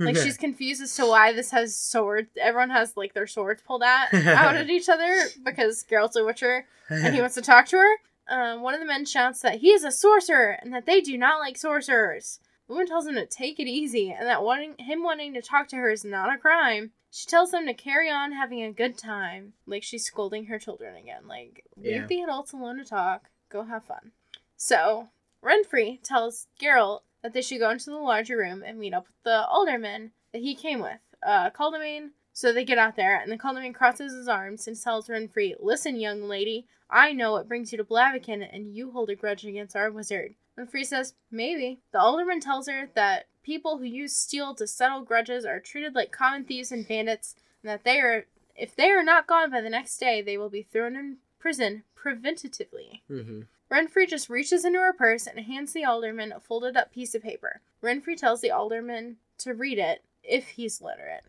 Like 0.00 0.16
she's 0.16 0.36
confused 0.36 0.82
as 0.82 0.94
to 0.96 1.06
why 1.06 1.32
this 1.32 1.50
has 1.52 1.76
swords. 1.76 2.30
Everyone 2.40 2.70
has 2.70 2.96
like 2.96 3.14
their 3.14 3.26
swords 3.26 3.62
pulled 3.62 3.82
out 3.82 4.12
out 4.14 4.56
at 4.56 4.70
each 4.70 4.88
other 4.88 5.24
because 5.44 5.84
Geralt's 5.84 6.16
a 6.16 6.24
witcher 6.24 6.66
and 6.88 7.14
he 7.14 7.20
wants 7.24 7.34
to 7.36 7.42
talk 7.42 7.66
to 7.66 7.76
her. 7.76 7.96
Um, 8.28 8.62
one 8.62 8.74
of 8.74 8.80
the 8.80 8.86
men 8.86 9.04
shouts 9.06 9.40
that 9.42 9.58
he 9.60 9.70
is 9.70 9.84
a 9.84 9.90
sorcerer 9.92 10.58
and 10.62 10.72
that 10.72 10.86
they 10.86 11.00
do 11.00 11.16
not 11.18 11.38
like 11.40 11.56
sorcerers. 11.56 12.40
The 12.66 12.74
woman 12.74 12.86
tells 12.88 13.06
him 13.06 13.14
to 13.16 13.26
take 13.26 13.58
it 13.58 13.66
easy 13.66 14.10
and 14.16 14.26
that 14.28 14.42
wanting 14.44 14.74
him 14.78 15.02
wanting 15.02 15.34
to 15.34 15.42
talk 15.42 15.68
to 15.68 15.76
her 15.76 15.90
is 15.90 16.04
not 16.04 16.32
a 16.34 16.38
crime. 16.38 16.92
She 17.10 17.26
tells 17.26 17.50
them 17.50 17.66
to 17.66 17.74
carry 17.74 18.08
on 18.08 18.30
having 18.30 18.62
a 18.62 18.72
good 18.72 18.96
time, 18.96 19.54
like 19.66 19.82
she's 19.82 20.04
scolding 20.04 20.46
her 20.46 20.60
children 20.60 20.94
again. 20.96 21.26
Like 21.26 21.64
leave 21.76 21.92
Yeah. 21.92 22.06
the 22.06 22.22
adults 22.22 22.52
alone 22.52 22.78
to 22.78 22.84
talk. 22.84 23.30
Go 23.50 23.64
have 23.64 23.84
fun. 23.84 24.12
So 24.56 25.08
Renfri 25.44 26.00
tells 26.02 26.46
Geralt 26.62 27.00
that 27.22 27.32
they 27.32 27.42
should 27.42 27.58
go 27.60 27.70
into 27.70 27.90
the 27.90 27.96
larger 27.96 28.36
room 28.36 28.62
and 28.64 28.78
meet 28.78 28.94
up 28.94 29.06
with 29.06 29.22
the 29.24 29.46
alderman 29.46 30.12
that 30.32 30.42
he 30.42 30.54
came 30.54 30.80
with, 30.80 31.00
uh, 31.22 31.50
Caldemein. 31.50 32.10
So 32.32 32.52
they 32.52 32.64
get 32.64 32.78
out 32.78 32.96
there, 32.96 33.16
and 33.20 33.30
the 33.30 33.36
Caldemein 33.36 33.74
crosses 33.74 34.12
his 34.12 34.28
arms 34.28 34.66
and 34.66 34.80
tells 34.80 35.08
Renfri, 35.08 35.54
Listen, 35.58 35.96
young 35.96 36.22
lady, 36.22 36.66
I 36.88 37.12
know 37.12 37.32
what 37.32 37.48
brings 37.48 37.72
you 37.72 37.78
to 37.78 37.84
Blaviken, 37.84 38.48
and 38.52 38.74
you 38.74 38.92
hold 38.92 39.10
a 39.10 39.14
grudge 39.16 39.44
against 39.44 39.76
our 39.76 39.90
wizard. 39.90 40.34
Renfri 40.56 40.86
says, 40.86 41.14
Maybe. 41.30 41.80
The 41.92 42.00
alderman 42.00 42.40
tells 42.40 42.68
her 42.68 42.88
that 42.94 43.26
people 43.42 43.78
who 43.78 43.84
use 43.84 44.14
steel 44.14 44.54
to 44.54 44.66
settle 44.66 45.02
grudges 45.02 45.44
are 45.44 45.60
treated 45.60 45.94
like 45.94 46.12
common 46.12 46.44
thieves 46.44 46.72
and 46.72 46.86
bandits, 46.86 47.34
and 47.62 47.70
that 47.70 47.84
they 47.84 47.98
are, 48.00 48.26
if 48.54 48.76
they 48.76 48.90
are 48.90 49.04
not 49.04 49.26
gone 49.26 49.50
by 49.50 49.60
the 49.60 49.70
next 49.70 49.98
day, 49.98 50.22
they 50.22 50.38
will 50.38 50.50
be 50.50 50.62
thrown 50.62 50.96
in 50.96 51.16
prison 51.38 51.82
preventatively. 51.96 53.00
Mhm. 53.10 53.46
Renfri 53.70 54.08
just 54.08 54.28
reaches 54.28 54.64
into 54.64 54.78
her 54.80 54.92
purse 54.92 55.26
and 55.26 55.38
hands 55.40 55.72
the 55.72 55.84
alderman 55.84 56.32
a 56.32 56.40
folded 56.40 56.76
up 56.76 56.92
piece 56.92 57.14
of 57.14 57.22
paper. 57.22 57.60
Renfri 57.82 58.16
tells 58.16 58.40
the 58.40 58.50
alderman 58.50 59.16
to 59.38 59.54
read 59.54 59.78
it 59.78 60.02
if 60.24 60.48
he's 60.48 60.82
literate. 60.82 61.24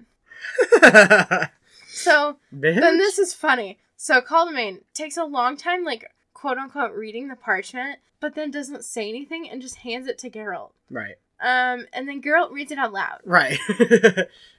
So 1.93 2.37
then 2.51 2.97
this 2.97 3.19
is 3.19 3.33
funny. 3.33 3.77
So 3.97 4.21
Caldemein 4.21 4.79
takes 4.93 5.17
a 5.17 5.25
long 5.25 5.57
time, 5.57 5.83
like 5.83 6.09
quote 6.33 6.57
unquote, 6.57 6.93
reading 6.93 7.27
the 7.27 7.35
parchment, 7.35 7.99
but 8.19 8.33
then 8.33 8.49
doesn't 8.49 8.85
say 8.85 9.09
anything 9.09 9.49
and 9.49 9.61
just 9.61 9.75
hands 9.77 10.07
it 10.07 10.17
to 10.19 10.29
Geralt. 10.29 10.71
right. 10.89 11.15
Um, 11.41 11.87
and 11.93 12.07
then 12.07 12.21
Geralt 12.21 12.51
reads 12.51 12.71
it 12.71 12.77
out 12.77 12.93
loud. 12.93 13.19
Right. 13.25 13.57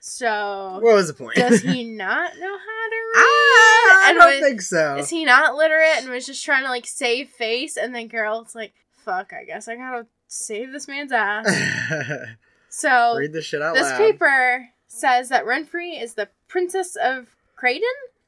So 0.00 0.78
what 0.82 0.94
was 0.94 1.08
the 1.08 1.14
point? 1.14 1.36
does 1.36 1.60
he 1.62 1.84
not 1.96 2.32
know 2.38 2.58
how 2.58 2.88
to 2.88 2.96
read? 3.14 3.16
Ah, 3.16 4.06
I 4.08 4.14
don't 4.18 4.26
was- 4.32 4.40
think 4.40 4.60
so. 4.62 4.96
Is 4.96 5.08
he 5.10 5.24
not 5.24 5.54
literate 5.54 5.98
and 5.98 6.10
was 6.10 6.26
just 6.26 6.44
trying 6.44 6.64
to 6.64 6.68
like 6.70 6.86
save 6.86 7.28
face? 7.28 7.76
And 7.76 7.94
then 7.94 8.08
Geralt's 8.08 8.54
like, 8.54 8.74
"Fuck, 8.90 9.32
I 9.32 9.44
guess 9.44 9.68
I 9.68 9.76
gotta 9.76 10.06
save 10.28 10.72
this 10.72 10.88
man's 10.88 11.12
ass." 11.12 11.46
So 12.74 13.16
Read 13.18 13.34
this 13.34 13.44
shit 13.44 13.60
out 13.60 13.74
this 13.74 13.82
loud. 13.82 13.98
paper 13.98 14.70
says 14.86 15.28
that 15.28 15.44
Renfri 15.44 16.02
is 16.02 16.14
the 16.14 16.30
princess 16.48 16.96
of 16.96 17.26
Creyden 17.54 17.82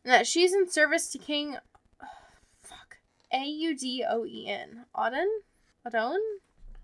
and 0.05 0.13
that 0.13 0.27
she's 0.27 0.53
in 0.53 0.69
service 0.69 1.09
to 1.13 1.19
King. 1.19 1.57
fuck. 2.63 2.99
A 3.33 3.43
U 3.43 3.75
D 3.75 4.05
O 4.07 4.27
E 4.27 4.47
N. 4.47 4.85
Auden? 4.95 5.25
Auden? 5.87 6.19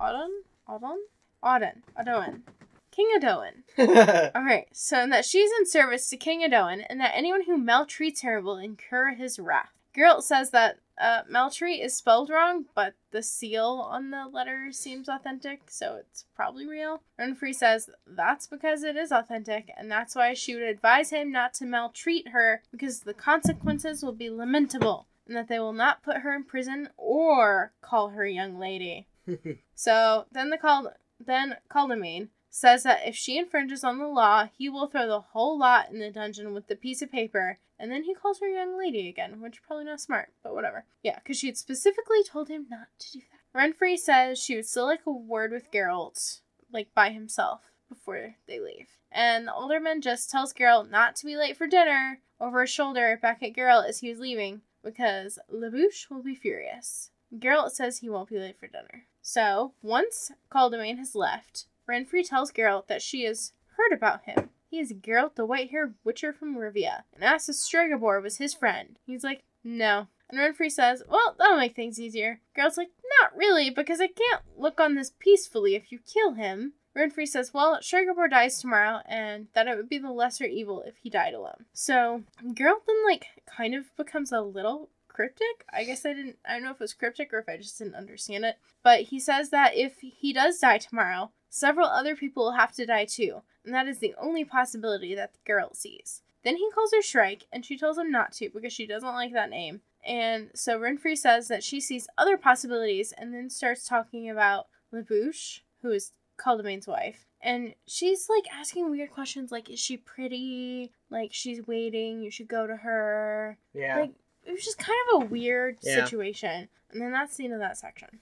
Auden? 0.00 0.28
Audon? 0.66 0.96
Auden. 1.42 1.82
Adoin. 1.98 2.42
King 2.90 3.08
Adoin. 3.16 4.32
Alright, 4.34 4.68
so 4.72 5.06
that 5.06 5.24
she's 5.24 5.50
in 5.58 5.66
service 5.66 6.08
to 6.10 6.16
King 6.16 6.42
Adoin 6.42 6.84
and 6.88 7.00
that 7.00 7.12
anyone 7.14 7.44
who 7.44 7.56
maltreats 7.56 8.22
her 8.22 8.40
will 8.40 8.56
incur 8.56 9.14
his 9.14 9.38
wrath. 9.38 9.70
Geralt 9.96 10.22
says 10.22 10.50
that 10.50 10.78
uh, 11.00 11.22
maltreat 11.28 11.82
is 11.82 11.96
spelled 11.96 12.30
wrong, 12.30 12.66
but 12.74 12.94
the 13.10 13.22
seal 13.22 13.86
on 13.88 14.10
the 14.10 14.26
letter 14.30 14.70
seems 14.70 15.08
authentic, 15.08 15.62
so 15.68 15.96
it's 15.96 16.26
probably 16.36 16.66
real. 16.66 17.02
Renfri 17.18 17.54
says 17.54 17.88
that's 18.06 18.46
because 18.46 18.84
it 18.84 18.96
is 18.96 19.10
authentic, 19.10 19.70
and 19.76 19.90
that's 19.90 20.14
why 20.14 20.34
she 20.34 20.54
would 20.54 20.62
advise 20.62 21.10
him 21.10 21.32
not 21.32 21.54
to 21.54 21.64
maltreat 21.64 22.28
her 22.28 22.62
because 22.70 23.00
the 23.00 23.14
consequences 23.14 24.02
will 24.02 24.12
be 24.12 24.30
lamentable, 24.30 25.06
and 25.26 25.36
that 25.36 25.48
they 25.48 25.58
will 25.58 25.72
not 25.72 26.02
put 26.02 26.18
her 26.18 26.34
in 26.34 26.44
prison 26.44 26.90
or 26.96 27.72
call 27.80 28.10
her 28.10 28.26
young 28.26 28.58
lady. 28.58 29.08
So 29.80 30.26
then 30.30 30.50
the 30.50 30.58
called 30.58 30.88
then 31.24 31.56
Caldemein 31.70 32.28
says 32.48 32.82
that 32.82 33.06
if 33.06 33.14
she 33.14 33.38
infringes 33.38 33.84
on 33.84 33.98
the 33.98 34.06
law, 34.06 34.48
he 34.56 34.68
will 34.68 34.88
throw 34.88 35.06
the 35.06 35.20
whole 35.20 35.58
lot 35.58 35.90
in 35.90 36.00
the 36.00 36.10
dungeon 36.10 36.52
with 36.52 36.66
the 36.66 36.76
piece 36.76 37.00
of 37.00 37.12
paper, 37.12 37.58
and 37.78 37.90
then 37.90 38.04
he 38.04 38.14
calls 38.14 38.40
her 38.40 38.48
young 38.48 38.76
lady 38.78 39.08
again, 39.08 39.40
which 39.40 39.56
is 39.56 39.62
probably 39.66 39.84
not 39.84 40.00
smart, 40.00 40.32
but 40.42 40.54
whatever. 40.54 40.84
Yeah, 41.02 41.18
because 41.18 41.38
she 41.38 41.46
had 41.46 41.56
specifically 41.56 42.22
told 42.24 42.48
him 42.48 42.66
not 42.68 42.88
to 42.98 43.12
do 43.12 43.20
that. 43.20 43.58
Renfri 43.58 43.96
says 43.96 44.38
she 44.38 44.56
would 44.56 44.66
still 44.66 44.86
like 44.86 45.06
a 45.06 45.12
word 45.12 45.52
with 45.52 45.70
Geralt, 45.70 46.40
like 46.72 46.94
by 46.94 47.10
himself, 47.10 47.62
before 47.88 48.34
they 48.46 48.60
leave. 48.60 48.88
And 49.12 49.46
the 49.46 49.52
alderman 49.52 50.02
just 50.02 50.30
tells 50.30 50.52
Geralt 50.52 50.90
not 50.90 51.16
to 51.16 51.26
be 51.26 51.36
late 51.36 51.56
for 51.56 51.66
dinner 51.66 52.20
over 52.40 52.60
his 52.62 52.70
shoulder 52.70 53.18
back 53.20 53.42
at 53.42 53.54
Geralt 53.54 53.88
as 53.88 54.00
he 54.00 54.10
was 54.10 54.20
leaving, 54.20 54.62
because 54.82 55.38
Labouche 55.52 56.08
will 56.10 56.22
be 56.22 56.34
furious. 56.34 57.10
Geralt 57.36 57.70
says 57.70 57.98
he 57.98 58.10
won't 58.10 58.28
be 58.28 58.38
late 58.38 58.58
for 58.58 58.66
dinner. 58.66 59.04
So, 59.22 59.74
once 59.82 60.32
Caldemein 60.50 60.98
has 60.98 61.14
left, 61.14 61.66
Renfri 61.88 62.26
tells 62.26 62.52
Geralt 62.52 62.86
that 62.86 63.02
she 63.02 63.24
has 63.24 63.52
heard 63.76 63.92
about 63.92 64.24
him. 64.24 64.50
He 64.70 64.78
is 64.78 64.92
Geralt 64.92 65.34
the 65.34 65.44
white 65.44 65.70
haired 65.70 65.94
witcher 66.04 66.32
from 66.32 66.56
Rivia, 66.56 67.02
and 67.12 67.24
asks 67.24 67.48
if 67.48 67.56
Stregobor 67.56 68.22
was 68.22 68.36
his 68.36 68.54
friend. 68.54 68.96
He's 69.04 69.24
like, 69.24 69.42
no. 69.64 70.06
And 70.28 70.38
Renfri 70.38 70.70
says, 70.70 71.02
well, 71.08 71.34
that'll 71.38 71.56
make 71.56 71.74
things 71.74 72.00
easier. 72.00 72.40
Geralt's 72.56 72.76
like, 72.76 72.90
not 73.20 73.36
really, 73.36 73.68
because 73.70 74.00
I 74.00 74.06
can't 74.06 74.42
look 74.56 74.78
on 74.78 74.94
this 74.94 75.12
peacefully 75.18 75.74
if 75.74 75.90
you 75.90 75.98
kill 75.98 76.34
him. 76.34 76.74
Renfri 76.96 77.26
says, 77.26 77.52
well, 77.52 77.78
Stregobor 77.80 78.30
dies 78.30 78.60
tomorrow, 78.60 79.00
and 79.06 79.48
that 79.54 79.68
it 79.68 79.76
would 79.76 79.88
be 79.88 79.98
the 79.98 80.12
lesser 80.12 80.44
evil 80.44 80.82
if 80.82 80.96
he 80.98 81.10
died 81.10 81.34
alone. 81.34 81.66
So, 81.72 82.22
Geralt 82.44 82.86
then, 82.86 83.04
like, 83.08 83.26
kind 83.46 83.74
of 83.74 83.94
becomes 83.96 84.32
a 84.32 84.40
little 84.40 84.88
cryptic. 85.20 85.66
I 85.70 85.84
guess 85.84 86.06
I 86.06 86.14
didn't. 86.14 86.38
I 86.48 86.54
don't 86.54 86.64
know 86.64 86.70
if 86.70 86.76
it 86.76 86.80
was 86.80 86.94
cryptic 86.94 87.34
or 87.34 87.40
if 87.40 87.48
I 87.48 87.58
just 87.58 87.76
didn't 87.78 87.94
understand 87.94 88.46
it. 88.46 88.56
But 88.82 89.02
he 89.02 89.20
says 89.20 89.50
that 89.50 89.76
if 89.76 89.98
he 90.00 90.32
does 90.32 90.58
die 90.58 90.78
tomorrow, 90.78 91.30
several 91.50 91.86
other 91.86 92.16
people 92.16 92.44
will 92.44 92.52
have 92.52 92.72
to 92.76 92.86
die 92.86 93.04
too, 93.04 93.42
and 93.64 93.74
that 93.74 93.86
is 93.86 93.98
the 93.98 94.14
only 94.18 94.46
possibility 94.46 95.14
that 95.14 95.34
the 95.34 95.40
girl 95.44 95.74
sees. 95.74 96.22
Then 96.42 96.56
he 96.56 96.70
calls 96.74 96.92
her 96.94 97.02
Shrike, 97.02 97.46
and 97.52 97.66
she 97.66 97.76
tells 97.76 97.98
him 97.98 98.10
not 98.10 98.32
to 98.32 98.48
because 98.48 98.72
she 98.72 98.86
doesn't 98.86 99.12
like 99.12 99.34
that 99.34 99.50
name. 99.50 99.82
And 100.06 100.48
so 100.54 100.80
Renfri 100.80 101.18
says 101.18 101.48
that 101.48 101.62
she 101.62 101.82
sees 101.82 102.08
other 102.16 102.38
possibilities, 102.38 103.12
and 103.12 103.34
then 103.34 103.50
starts 103.50 103.86
talking 103.86 104.30
about 104.30 104.68
LaBouche, 104.94 105.60
who 105.82 105.90
is 105.90 106.12
Caldemein's 106.38 106.86
wife. 106.86 107.26
And 107.42 107.74
she's 107.86 108.28
like 108.30 108.46
asking 108.50 108.90
weird 108.90 109.10
questions 109.10 109.52
like, 109.52 109.68
is 109.68 109.78
she 109.78 109.98
pretty? 109.98 110.92
Like, 111.10 111.30
she's 111.32 111.66
waiting, 111.66 112.22
you 112.22 112.30
should 112.30 112.48
go 112.48 112.66
to 112.66 112.76
her. 112.76 113.58
Yeah. 113.74 114.00
Like, 114.00 114.12
it 114.44 114.52
was 114.52 114.64
just 114.64 114.78
kind 114.78 114.98
of 115.14 115.22
a 115.22 115.26
weird 115.26 115.78
Yeah. 115.82 116.04
situation. 116.04 116.68
And 116.92 117.00
then 117.00 117.12
that's 117.12 117.36
the 117.36 117.44
end 117.44 117.54
of 117.54 117.60
that 117.60 117.78
section. 117.78 118.20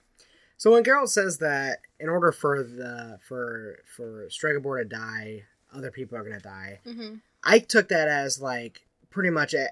So 0.57 0.73
when 0.73 0.83
Geralt 0.85 1.09
says 1.09 1.39
that 1.39 1.79
in 2.01 2.09
order 2.09 2.33
for 2.33 2.63
the 2.63 3.19
for 3.27 3.79
for 3.87 4.27
Stregobor 4.29 4.83
to 4.83 4.85
die, 4.89 5.45
other 5.73 5.91
people 5.91 6.19
are 6.19 6.23
gonna 6.25 6.41
die, 6.41 6.81
Mm-hmm. 6.87 7.17
I 7.45 7.61
took 7.61 7.89
that 7.89 8.09
as 8.09 8.41
like 8.43 8.85
pretty 9.11 9.31
much 9.31 9.55
a, 9.55 9.69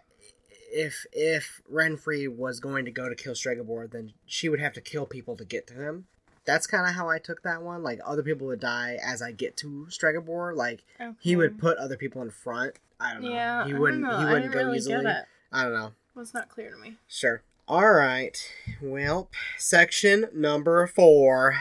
if 0.73 1.05
if 1.13 1.61
Renfri 1.71 2.29
was 2.35 2.61
going 2.61 2.85
to 2.85 2.91
go 2.93 3.09
to 3.09 3.15
kill 3.17 3.35
Stregobor, 3.35 3.91
then 3.91 4.13
she 4.27 4.49
would 4.49 4.61
have 4.61 4.73
to 4.75 4.81
kill 4.81 5.07
people 5.07 5.37
to 5.37 5.45
get 5.45 5.67
to 5.69 5.75
him. 5.75 6.07
That's 6.45 6.69
kind 6.69 6.87
of 6.89 6.95
how 6.95 7.09
I 7.11 7.19
took 7.19 7.43
that 7.43 7.63
one. 7.63 7.83
Like 7.83 7.99
other 8.05 8.23
people 8.23 8.47
would 8.47 8.61
die 8.61 8.99
as 9.05 9.21
I 9.21 9.33
get 9.33 9.57
to 9.59 9.89
Stregobor. 9.91 10.55
Like 10.55 10.85
he 11.19 11.35
would 11.35 11.59
put 11.59 11.77
other 11.79 11.97
people 11.97 12.23
in 12.23 12.31
front. 12.31 12.75
I 13.01 13.13
don't 13.15 13.23
know. 13.25 13.31
Yeah, 13.31 13.67
he 13.67 13.75
I 13.75 13.79
wouldn't. 13.79 14.05
Don't 14.05 14.13
know. 14.13 14.19
He 14.21 14.25
I 14.27 14.33
wouldn't 14.33 14.53
go 14.53 14.59
really 14.61 14.77
easily. 14.79 15.03
Get 15.03 15.17
it. 15.17 15.25
I 15.53 15.63
don't 15.65 15.73
know. 15.75 15.93
Was 16.17 16.33
not 16.33 16.49
clear 16.49 16.71
to 16.71 16.79
me. 16.79 16.95
Sure. 17.07 17.43
All 17.69 17.93
right. 17.93 18.37
Well, 18.81 19.29
section 19.59 20.29
number 20.33 20.87
four. 20.87 21.59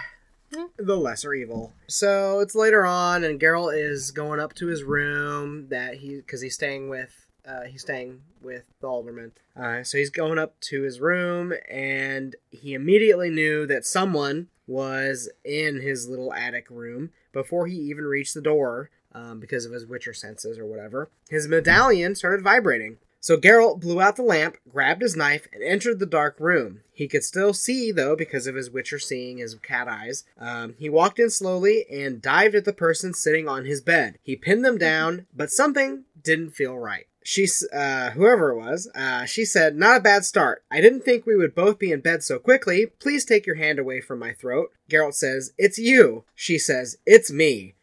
Hmm. 0.54 0.68
The 0.78 0.96
lesser 0.96 1.34
evil. 1.34 1.74
So 1.88 2.40
it's 2.40 2.56
later 2.56 2.86
on, 2.86 3.26
and 3.26 3.38
Geralt 3.38 3.78
is 3.78 4.12
going 4.12 4.40
up 4.40 4.54
to 4.56 4.68
his 4.68 4.82
room 4.82 5.68
that 5.68 5.96
he 5.96 6.16
because 6.16 6.40
he's 6.40 6.56
staying 6.56 6.88
with 6.88 7.28
uh, 7.46 7.64
he's 7.64 7.82
staying 7.82 8.22
with 8.42 8.64
the 8.80 8.88
alderman. 8.88 9.34
Uh, 9.58 9.84
so 9.84 9.98
he's 9.98 10.10
going 10.10 10.40
up 10.40 10.58
to 10.62 10.84
his 10.84 11.02
room, 11.02 11.54
and 11.70 12.38
he 12.50 12.74
immediately 12.74 13.30
knew 13.30 13.68
that 13.68 13.86
someone 13.86 14.48
was 14.68 15.30
in 15.44 15.82
his 15.82 16.08
little 16.08 16.34
attic 16.34 16.68
room 16.70 17.10
before 17.34 17.68
he 17.68 17.76
even 17.76 18.06
reached 18.06 18.34
the 18.34 18.42
door 18.42 18.90
um, 19.14 19.40
because 19.40 19.66
of 19.66 19.74
his 19.74 19.86
Witcher 19.86 20.14
senses 20.14 20.58
or 20.58 20.66
whatever. 20.66 21.10
His 21.30 21.48
medallion 21.48 22.16
started 22.16 22.42
vibrating. 22.42 22.98
So 23.26 23.38
Geralt 23.38 23.80
blew 23.80 24.00
out 24.00 24.18
the 24.18 24.22
lamp, 24.22 24.58
grabbed 24.70 25.02
his 25.02 25.16
knife, 25.16 25.48
and 25.52 25.64
entered 25.64 25.98
the 25.98 26.06
dark 26.06 26.36
room. 26.40 26.82
He 26.94 27.08
could 27.08 27.24
still 27.24 27.56
see, 27.56 27.92
though, 27.92 28.16
because 28.16 28.46
of 28.46 28.54
his 28.54 28.70
Witcher 28.70 29.00
seeing, 29.00 29.40
his 29.40 29.56
cat 29.56 29.88
eyes. 29.88 30.26
Um, 30.40 30.76
he 30.78 30.92
walked 30.92 31.18
in 31.18 31.32
slowly 31.32 31.88
and 31.92 32.22
dived 32.22 32.54
at 32.54 32.66
the 32.66 32.72
person 32.72 33.16
sitting 33.16 33.48
on 33.50 33.66
his 33.66 33.82
bed. 33.82 34.20
He 34.22 34.36
pinned 34.36 34.64
them 34.64 34.78
down, 34.78 35.26
but 35.36 35.50
something 35.50 36.04
didn't 36.22 36.52
feel 36.52 36.78
right. 36.78 37.08
She, 37.24 37.48
uh, 37.74 38.12
whoever 38.12 38.52
it 38.52 38.58
was, 38.58 38.88
uh, 38.94 39.26
she 39.26 39.44
said, 39.44 39.76
Not 39.76 39.98
a 39.98 40.04
bad 40.04 40.24
start. 40.24 40.64
I 40.70 40.80
didn't 40.80 41.02
think 41.02 41.26
we 41.26 41.36
would 41.36 41.56
both 41.56 41.80
be 41.80 41.92
in 41.92 42.02
bed 42.02 42.22
so 42.22 42.38
quickly. 42.38 42.86
Please 43.00 43.26
take 43.26 43.48
your 43.48 43.56
hand 43.56 43.80
away 43.80 44.02
from 44.02 44.20
my 44.20 44.34
throat. 44.34 44.70
Geralt 44.88 45.16
says, 45.16 45.52
It's 45.58 45.80
you. 45.80 46.26
She 46.36 46.60
says, 46.60 47.00
It's 47.08 47.32
me. 47.32 47.74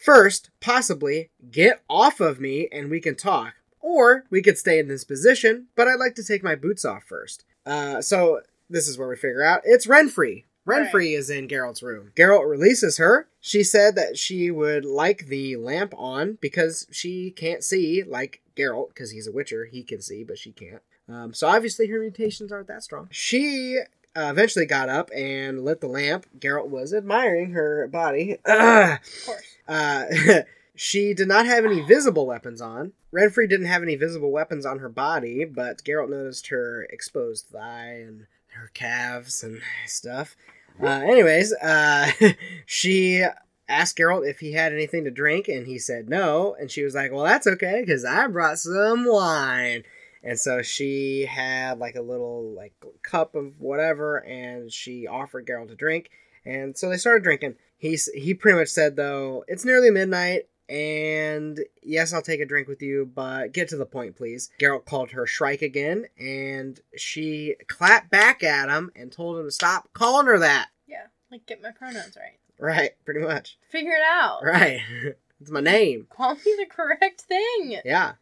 First, 0.00 0.48
possibly, 0.60 1.28
get 1.50 1.82
off 1.88 2.20
of 2.20 2.40
me 2.40 2.68
and 2.72 2.90
we 2.90 3.00
can 3.00 3.16
talk. 3.16 3.54
Or 3.80 4.24
we 4.30 4.42
could 4.42 4.58
stay 4.58 4.78
in 4.78 4.88
this 4.88 5.04
position, 5.04 5.66
but 5.74 5.88
I'd 5.88 5.98
like 5.98 6.14
to 6.16 6.24
take 6.24 6.42
my 6.44 6.54
boots 6.54 6.84
off 6.84 7.04
first. 7.04 7.44
Uh, 7.66 8.00
so 8.02 8.40
this 8.68 8.86
is 8.88 8.98
where 8.98 9.08
we 9.08 9.16
figure 9.16 9.42
out 9.42 9.62
it's 9.64 9.86
Renfri. 9.86 10.44
Renfri 10.66 10.92
Right. 10.94 11.12
is 11.14 11.30
in 11.30 11.48
Geralt's 11.48 11.82
room. 11.82 12.12
Geralt 12.14 12.48
releases 12.48 12.98
her. 12.98 13.28
She 13.40 13.62
said 13.64 13.96
that 13.96 14.18
she 14.18 14.50
would 14.50 14.84
like 14.84 15.26
the 15.26 15.56
lamp 15.56 15.94
on 15.96 16.36
because 16.40 16.86
she 16.92 17.30
can't 17.30 17.64
see 17.64 18.02
like 18.02 18.42
Geralt 18.56 18.88
because 18.88 19.10
he's 19.10 19.26
a 19.26 19.32
Witcher. 19.32 19.64
He 19.64 19.82
can 19.82 20.02
see, 20.02 20.22
but 20.22 20.38
she 20.38 20.52
can't. 20.52 20.82
Um, 21.08 21.32
so 21.34 21.48
obviously 21.48 21.86
her 21.88 21.98
mutations 21.98 22.52
aren't 22.52 22.68
that 22.68 22.82
strong. 22.84 23.08
She 23.10 23.78
uh, 24.14 24.28
eventually 24.30 24.66
got 24.66 24.88
up 24.90 25.10
and 25.16 25.64
lit 25.64 25.80
the 25.80 25.88
lamp. 25.88 26.26
Geralt 26.38 26.68
was 26.68 26.92
admiring 26.92 27.52
her 27.52 27.88
body. 27.88 28.36
Ugh. 28.44 28.98
Of 29.08 29.26
course. 29.26 29.42
Uh, 29.66 30.04
she 30.74 31.14
did 31.14 31.28
not 31.28 31.46
have 31.46 31.64
any 31.64 31.80
visible 31.80 32.26
weapons 32.26 32.60
on. 32.60 32.92
Renfri 33.12 33.48
didn't 33.48 33.66
have 33.66 33.82
any 33.82 33.96
visible 33.96 34.30
weapons 34.30 34.64
on 34.64 34.78
her 34.78 34.88
body, 34.88 35.44
but 35.44 35.82
Geralt 35.84 36.10
noticed 36.10 36.48
her 36.48 36.86
exposed 36.90 37.46
thigh 37.46 38.02
and 38.06 38.26
her 38.54 38.70
calves 38.72 39.42
and 39.42 39.60
stuff. 39.86 40.36
Uh, 40.82 40.86
anyways, 40.86 41.52
uh, 41.54 42.10
she 42.66 43.24
asked 43.68 43.98
Geralt 43.98 44.28
if 44.28 44.40
he 44.40 44.52
had 44.52 44.72
anything 44.72 45.04
to 45.04 45.10
drink, 45.10 45.48
and 45.48 45.66
he 45.66 45.78
said 45.78 46.08
no. 46.08 46.56
And 46.58 46.70
she 46.70 46.82
was 46.82 46.94
like, 46.94 47.12
"Well, 47.12 47.24
that's 47.24 47.46
okay, 47.46 47.80
because 47.80 48.04
I 48.04 48.26
brought 48.28 48.58
some 48.58 49.04
wine." 49.06 49.84
And 50.22 50.38
so 50.38 50.62
she 50.62 51.26
had 51.26 51.78
like 51.78 51.94
a 51.94 52.02
little 52.02 52.52
like 52.52 52.74
cup 53.02 53.34
of 53.34 53.60
whatever, 53.60 54.18
and 54.18 54.72
she 54.72 55.06
offered 55.06 55.46
Geralt 55.46 55.68
to 55.68 55.74
drink. 55.74 56.10
And 56.44 56.76
so 56.76 56.88
they 56.88 56.96
started 56.96 57.22
drinking. 57.22 57.56
He's 57.76 58.10
he 58.12 58.34
pretty 58.34 58.58
much 58.58 58.68
said 58.68 58.96
though, 58.96 59.44
it's 59.48 59.64
nearly 59.64 59.90
midnight, 59.90 60.48
and 60.70 61.58
yes, 61.82 62.12
I'll 62.12 62.22
take 62.22 62.40
a 62.40 62.46
drink 62.46 62.68
with 62.68 62.80
you, 62.80 63.10
but 63.12 63.52
get 63.52 63.68
to 63.70 63.76
the 63.76 63.84
point, 63.84 64.16
please. 64.16 64.50
Geralt 64.60 64.84
called 64.84 65.10
her 65.10 65.26
Shrike 65.26 65.62
again, 65.62 66.06
and 66.16 66.78
she 66.96 67.56
clapped 67.66 68.10
back 68.10 68.44
at 68.44 68.68
him 68.68 68.92
and 68.94 69.10
told 69.10 69.38
him 69.38 69.46
to 69.46 69.50
stop 69.50 69.92
calling 69.92 70.26
her 70.26 70.38
that. 70.38 70.68
Yeah. 70.86 71.06
Like, 71.30 71.44
get 71.46 71.60
my 71.60 71.72
pronouns 71.72 72.16
right. 72.16 72.38
Right, 72.58 72.90
pretty 73.04 73.20
much. 73.20 73.58
Figure 73.70 73.92
it 73.92 74.02
out. 74.08 74.44
Right. 74.44 74.80
it's 75.40 75.50
my 75.50 75.60
name. 75.60 76.06
Call 76.08 76.34
me 76.34 76.40
the 76.44 76.66
correct 76.70 77.22
thing. 77.22 77.80
Yeah. 77.84 78.12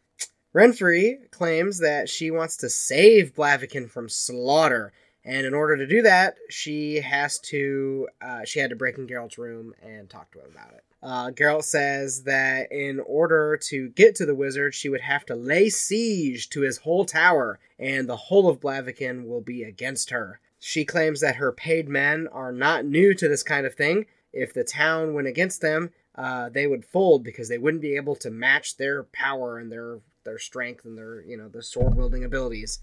Renfri 0.55 1.29
claims 1.29 1.79
that 1.79 2.09
she 2.09 2.31
wants 2.31 2.57
to 2.57 2.69
save 2.69 3.35
Blaviken 3.35 3.91
from 3.91 4.09
slaughter, 4.09 4.91
and 5.29 5.45
in 5.45 5.53
order 5.53 5.77
to 5.77 5.85
do 5.85 6.01
that, 6.01 6.37
she 6.49 7.01
has 7.01 7.37
to 7.39 8.07
uh, 8.19 8.43
she 8.45 8.59
had 8.59 8.71
to 8.71 8.75
break 8.75 8.97
in 8.97 9.05
Geralt's 9.05 9.37
room 9.37 9.75
and 9.79 10.09
talk 10.09 10.31
to 10.31 10.39
him 10.39 10.47
about 10.51 10.73
it. 10.73 10.83
Uh, 11.03 11.29
Geralt 11.29 11.65
says 11.65 12.23
that 12.23 12.71
in 12.71 12.99
order 12.99 13.55
to 13.67 13.89
get 13.89 14.15
to 14.15 14.25
the 14.25 14.33
wizard, 14.33 14.73
she 14.73 14.89
would 14.89 15.01
have 15.01 15.27
to 15.27 15.35
lay 15.35 15.69
siege 15.69 16.49
to 16.49 16.61
his 16.61 16.79
whole 16.79 17.05
tower, 17.05 17.59
and 17.77 18.09
the 18.09 18.15
whole 18.15 18.49
of 18.49 18.59
Blaviken 18.59 19.27
will 19.27 19.39
be 19.39 19.61
against 19.61 20.09
her. 20.09 20.39
She 20.59 20.83
claims 20.83 21.21
that 21.21 21.35
her 21.35 21.51
paid 21.51 21.87
men 21.87 22.27
are 22.31 22.51
not 22.51 22.85
new 22.85 23.13
to 23.13 23.27
this 23.27 23.43
kind 23.43 23.67
of 23.67 23.75
thing. 23.75 24.07
If 24.33 24.51
the 24.51 24.63
town 24.63 25.13
went 25.13 25.27
against 25.27 25.61
them, 25.61 25.91
uh, 26.15 26.49
they 26.49 26.65
would 26.65 26.83
fold 26.83 27.23
because 27.23 27.49
they 27.49 27.59
wouldn't 27.59 27.83
be 27.83 27.95
able 27.95 28.15
to 28.15 28.31
match 28.31 28.77
their 28.77 29.03
power 29.03 29.59
and 29.59 29.71
their 29.71 29.99
their 30.23 30.39
strength 30.39 30.85
and 30.85 30.97
their 30.97 31.21
you 31.21 31.37
know 31.37 31.49
the 31.49 31.61
sword 31.61 31.95
wielding 31.95 32.23
abilities. 32.23 32.79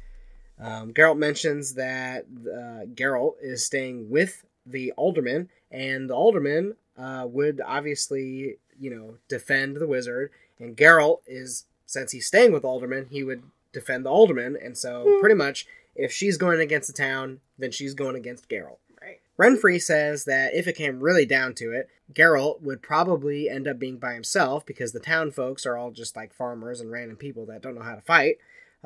Um, 0.58 0.92
Geralt 0.92 1.18
mentions 1.18 1.74
that 1.74 2.24
uh, 2.46 2.86
Geralt 2.94 3.34
is 3.42 3.64
staying 3.64 4.10
with 4.10 4.44
the 4.64 4.92
alderman, 4.92 5.48
and 5.70 6.08
the 6.08 6.14
alderman 6.14 6.76
uh, 6.96 7.26
would 7.28 7.60
obviously 7.64 8.56
you 8.78 8.90
know 8.90 9.16
defend 9.28 9.76
the 9.76 9.86
wizard, 9.86 10.30
and 10.58 10.76
Geralt 10.76 11.20
is 11.26 11.66
since 11.86 12.12
he's 12.12 12.26
staying 12.26 12.52
with 12.52 12.64
alderman, 12.64 13.08
he 13.10 13.22
would 13.22 13.42
defend 13.72 14.04
the 14.04 14.10
alderman, 14.10 14.56
and 14.60 14.76
so 14.76 15.18
pretty 15.20 15.34
much 15.34 15.66
if 15.94 16.12
she's 16.12 16.36
going 16.36 16.60
against 16.60 16.88
the 16.88 16.94
town, 16.94 17.40
then 17.58 17.70
she's 17.70 17.94
going 17.94 18.16
against 18.16 18.48
Geralt. 18.48 18.78
Right. 19.00 19.20
Renfri 19.38 19.80
says 19.80 20.24
that 20.24 20.54
if 20.54 20.66
it 20.66 20.76
came 20.76 21.00
really 21.00 21.26
down 21.26 21.54
to 21.54 21.72
it, 21.72 21.88
Geralt 22.12 22.62
would 22.62 22.82
probably 22.82 23.48
end 23.48 23.66
up 23.68 23.78
being 23.78 23.98
by 23.98 24.14
himself 24.14 24.64
because 24.64 24.92
the 24.92 25.00
town 25.00 25.30
folks 25.30 25.66
are 25.66 25.76
all 25.76 25.90
just 25.90 26.16
like 26.16 26.32
farmers 26.34 26.80
and 26.80 26.90
random 26.90 27.16
people 27.16 27.46
that 27.46 27.62
don't 27.62 27.74
know 27.74 27.82
how 27.82 27.94
to 27.94 28.00
fight. 28.00 28.36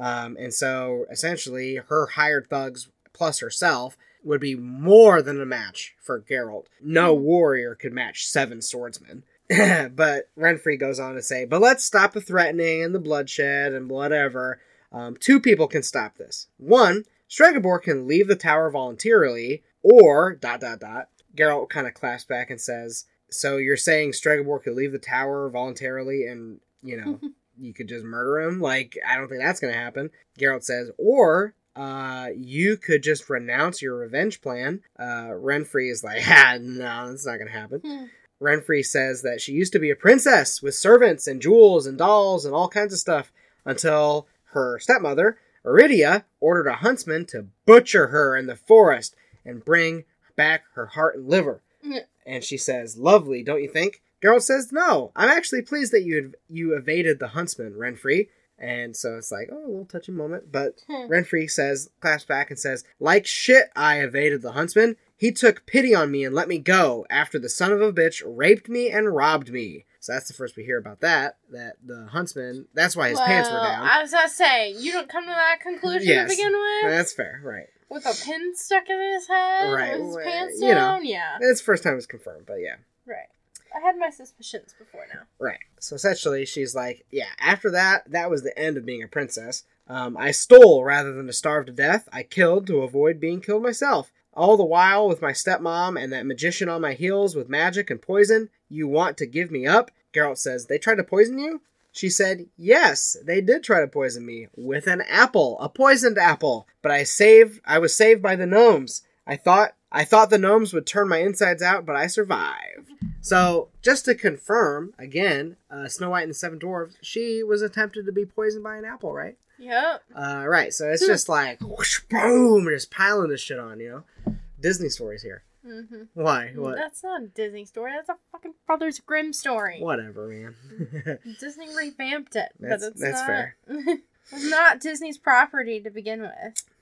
Um, 0.00 0.36
and 0.40 0.52
so 0.52 1.04
essentially, 1.10 1.76
her 1.76 2.06
hired 2.06 2.48
thugs 2.48 2.88
plus 3.12 3.40
herself 3.40 3.98
would 4.24 4.40
be 4.40 4.54
more 4.54 5.20
than 5.20 5.40
a 5.40 5.46
match 5.46 5.94
for 6.00 6.20
Geralt. 6.20 6.66
No 6.80 7.14
warrior 7.14 7.74
could 7.74 7.92
match 7.92 8.26
seven 8.26 8.62
swordsmen. 8.62 9.24
but 9.48 10.28
Renfri 10.38 10.78
goes 10.78 10.98
on 10.98 11.14
to 11.14 11.22
say, 11.22 11.44
but 11.44 11.60
let's 11.60 11.84
stop 11.84 12.12
the 12.12 12.20
threatening 12.20 12.82
and 12.82 12.94
the 12.94 13.00
bloodshed 13.00 13.72
and 13.72 13.90
whatever. 13.90 14.60
Um, 14.90 15.16
two 15.18 15.38
people 15.38 15.68
can 15.68 15.82
stop 15.82 16.16
this. 16.16 16.48
One, 16.56 17.04
Stregobor 17.28 17.82
can 17.82 18.08
leave 18.08 18.26
the 18.26 18.36
tower 18.36 18.70
voluntarily, 18.70 19.62
or 19.82 20.34
dot 20.34 20.60
dot 20.60 20.80
dot. 20.80 21.08
Geralt 21.36 21.68
kind 21.68 21.86
of 21.86 21.94
claps 21.94 22.24
back 22.24 22.50
and 22.50 22.60
says, 22.60 23.04
"So 23.30 23.56
you're 23.56 23.76
saying 23.76 24.12
Stregobor 24.12 24.62
could 24.62 24.74
leave 24.74 24.90
the 24.90 24.98
tower 24.98 25.48
voluntarily, 25.48 26.26
and 26.26 26.58
you 26.82 26.96
know 26.96 27.20
you 27.60 27.74
could 27.74 27.88
just 27.88 28.04
murder 28.04 28.40
him? 28.40 28.60
Like 28.60 28.96
I 29.06 29.16
don't 29.16 29.28
think 29.28 29.40
that's 29.40 29.60
gonna 29.60 29.72
happen." 29.72 30.10
Geralt 30.38 30.64
says, 30.64 30.90
"Or." 30.98 31.54
Uh, 31.76 32.26
you 32.36 32.76
could 32.76 33.00
just 33.00 33.30
renounce 33.30 33.80
your 33.80 33.94
revenge 33.94 34.42
plan. 34.42 34.82
Uh, 34.98 35.28
Renfri 35.28 35.90
is 35.90 36.02
like, 36.02 36.20
ah, 36.28 36.58
no, 36.60 37.08
that's 37.08 37.24
not 37.24 37.38
gonna 37.38 37.52
happen. 37.52 37.80
Hmm. 37.80 38.04
Renfri 38.42 38.84
says 38.84 39.22
that 39.22 39.40
she 39.40 39.52
used 39.52 39.72
to 39.72 39.78
be 39.78 39.88
a 39.88 39.96
princess 39.96 40.60
with 40.60 40.74
servants 40.74 41.28
and 41.28 41.40
jewels 41.40 41.86
and 41.86 41.96
dolls 41.96 42.44
and 42.44 42.54
all 42.54 42.68
kinds 42.68 42.92
of 42.92 42.98
stuff 42.98 43.32
until 43.64 44.26
her 44.46 44.80
stepmother 44.80 45.38
Iridia 45.64 46.24
ordered 46.40 46.68
a 46.68 46.76
huntsman 46.76 47.26
to 47.26 47.46
butcher 47.66 48.08
her 48.08 48.36
in 48.36 48.46
the 48.46 48.56
forest 48.56 49.14
and 49.44 49.64
bring 49.64 50.04
back 50.36 50.62
her 50.74 50.86
heart 50.86 51.16
and 51.16 51.28
liver. 51.28 51.62
Yeah. 51.82 52.00
And 52.26 52.42
she 52.42 52.56
says, 52.56 52.96
Lovely, 52.96 53.42
don't 53.42 53.62
you 53.62 53.68
think? 53.68 54.02
Geralt 54.22 54.42
says, 54.42 54.70
No, 54.72 55.12
I'm 55.16 55.28
actually 55.28 55.62
pleased 55.62 55.92
that 55.92 56.02
you 56.02 56.32
you 56.48 56.74
evaded 56.76 57.18
the 57.18 57.28
huntsman, 57.28 57.74
Renfri. 57.74 58.28
And 58.58 58.94
so 58.94 59.16
it's 59.16 59.32
like, 59.32 59.48
oh, 59.50 59.56
a 59.64 59.68
little 59.68 59.86
touching 59.86 60.14
moment. 60.14 60.52
But 60.52 60.82
Hmm. 60.86 61.10
Renfri 61.10 61.50
says, 61.50 61.88
claps 62.00 62.24
back 62.24 62.50
and 62.50 62.58
says, 62.58 62.84
Like 62.98 63.26
shit, 63.26 63.70
I 63.74 64.00
evaded 64.00 64.42
the 64.42 64.52
huntsman. 64.52 64.96
He 65.16 65.32
took 65.32 65.64
pity 65.66 65.94
on 65.94 66.10
me 66.10 66.24
and 66.24 66.34
let 66.34 66.48
me 66.48 66.58
go 66.58 67.06
after 67.10 67.38
the 67.38 67.48
son 67.48 67.72
of 67.72 67.80
a 67.80 67.92
bitch 67.92 68.22
raped 68.26 68.68
me 68.68 68.90
and 68.90 69.14
robbed 69.14 69.50
me. 69.50 69.86
So 69.98 70.12
that's 70.14 70.28
the 70.28 70.34
first 70.34 70.56
we 70.56 70.64
hear 70.64 70.78
about 70.78 71.00
that. 71.00 71.36
That 71.52 71.76
the 71.84 72.06
huntsman, 72.10 72.66
that's 72.74 72.96
why 72.96 73.10
his 73.10 73.20
pants 73.20 73.50
were 73.50 73.56
down. 73.56 73.86
I 73.86 74.02
was 74.02 74.12
gonna 74.12 74.28
say, 74.28 74.72
you 74.72 74.92
don't 74.92 75.08
come 75.08 75.24
to 75.24 75.30
that 75.30 75.60
conclusion 75.62 76.08
Yes. 76.08 76.30
to 76.30 76.36
begin 76.36 76.52
with? 76.52 76.90
That's 76.90 77.12
fair, 77.14 77.40
right. 77.42 77.66
With 77.90 78.04
a 78.06 78.14
pin 78.24 78.54
stuck 78.56 78.88
in 78.88 79.12
his 79.14 79.26
head? 79.26 79.72
Right, 79.72 79.92
With 79.98 80.06
his 80.06 80.14
well, 80.16 80.24
pants 80.24 80.60
you 80.60 80.68
know. 80.68 80.74
down? 80.74 81.04
Yeah. 81.06 81.38
It's 81.40 81.60
the 81.60 81.64
first 81.64 81.82
time 81.82 81.96
it's 81.96 82.06
confirmed, 82.06 82.44
but 82.46 82.56
yeah. 82.60 82.76
Right. 83.06 83.26
I 83.74 83.80
had 83.80 83.98
my 83.98 84.10
suspicions 84.10 84.74
before 84.78 85.06
now. 85.12 85.22
Right. 85.38 85.58
So 85.78 85.96
essentially, 85.96 86.44
she's 86.44 86.74
like, 86.74 87.04
yeah, 87.10 87.30
after 87.38 87.70
that, 87.70 88.10
that 88.10 88.30
was 88.30 88.42
the 88.42 88.58
end 88.58 88.76
of 88.76 88.86
being 88.86 89.02
a 89.02 89.08
princess. 89.08 89.64
Um, 89.86 90.16
I 90.16 90.30
stole 90.30 90.84
rather 90.84 91.12
than 91.12 91.26
to 91.26 91.32
starve 91.32 91.66
to 91.66 91.72
death. 91.72 92.08
I 92.12 92.22
killed 92.22 92.66
to 92.68 92.82
avoid 92.82 93.20
being 93.20 93.40
killed 93.40 93.62
myself. 93.62 94.12
All 94.32 94.56
the 94.56 94.64
while, 94.64 95.08
with 95.08 95.20
my 95.20 95.32
stepmom 95.32 96.00
and 96.00 96.12
that 96.12 96.26
magician 96.26 96.68
on 96.68 96.80
my 96.80 96.92
heels 96.92 97.34
with 97.34 97.48
magic 97.48 97.90
and 97.90 98.00
poison, 98.00 98.48
you 98.68 98.86
want 98.86 99.16
to 99.18 99.26
give 99.26 99.50
me 99.50 99.66
up? 99.66 99.90
Geralt 100.14 100.38
says, 100.38 100.66
They 100.66 100.78
tried 100.78 100.96
to 100.96 101.04
poison 101.04 101.38
you? 101.38 101.60
She 101.92 102.08
said, 102.08 102.46
Yes, 102.56 103.16
they 103.24 103.40
did 103.40 103.64
try 103.64 103.80
to 103.80 103.88
poison 103.88 104.24
me 104.24 104.46
with 104.56 104.86
an 104.86 105.02
apple, 105.08 105.58
a 105.60 105.68
poisoned 105.68 106.18
apple. 106.18 106.68
But 106.82 106.92
I 106.92 107.02
saved 107.02 107.60
I 107.64 107.78
was 107.78 107.94
saved 107.94 108.22
by 108.22 108.36
the 108.36 108.46
gnomes. 108.46 109.02
I 109.26 109.36
thought 109.36 109.74
I 109.92 110.04
thought 110.04 110.30
the 110.30 110.38
gnomes 110.38 110.72
would 110.72 110.86
turn 110.86 111.08
my 111.08 111.18
insides 111.18 111.62
out, 111.62 111.84
but 111.84 111.96
I 111.96 112.06
survived. 112.06 112.90
So, 113.20 113.68
just 113.82 114.04
to 114.06 114.14
confirm, 114.14 114.94
again, 114.98 115.56
uh, 115.70 115.88
Snow 115.88 116.10
White 116.10 116.22
and 116.22 116.30
the 116.30 116.34
Seven 116.34 116.58
Dwarfs, 116.58 116.96
she 117.02 117.42
was 117.42 117.60
attempted 117.62 118.06
to 118.06 118.12
be 118.12 118.24
poisoned 118.24 118.62
by 118.64 118.76
an 118.76 118.84
apple, 118.84 119.12
right? 119.12 119.36
Yep. 119.58 120.02
Uh, 120.14 120.44
right, 120.46 120.72
so 120.72 120.88
it's 120.88 121.06
just 121.06 121.28
like, 121.28 121.60
whoosh, 121.60 122.00
boom, 122.08 122.64
just 122.70 122.90
piling 122.90 123.28
this 123.30 123.40
shit 123.42 123.58
on, 123.58 123.78
you 123.80 124.04
know? 124.26 124.34
Disney 124.60 124.88
stories 124.88 125.22
here. 125.22 125.42
hmm 125.66 126.04
Why? 126.14 126.52
What? 126.54 126.76
That's 126.76 127.02
not 127.02 127.22
a 127.22 127.26
Disney 127.26 127.64
story. 127.66 127.92
That's 127.94 128.08
a 128.08 128.16
fucking 128.32 128.54
Brothers 128.66 129.00
Grimm 129.00 129.32
story. 129.34 129.80
Whatever, 129.80 130.28
man. 130.28 131.18
Disney 131.40 131.66
revamped 131.76 132.36
it, 132.36 132.52
That's- 132.58 132.80
but 132.80 132.92
it's 132.92 133.00
that's 133.00 133.20
not. 133.20 133.26
fair. 133.26 133.56
it's 134.32 134.50
not 134.50 134.80
Disney's 134.80 135.18
property 135.18 135.80
to 135.80 135.90
begin 135.90 136.22
with. 136.22 136.32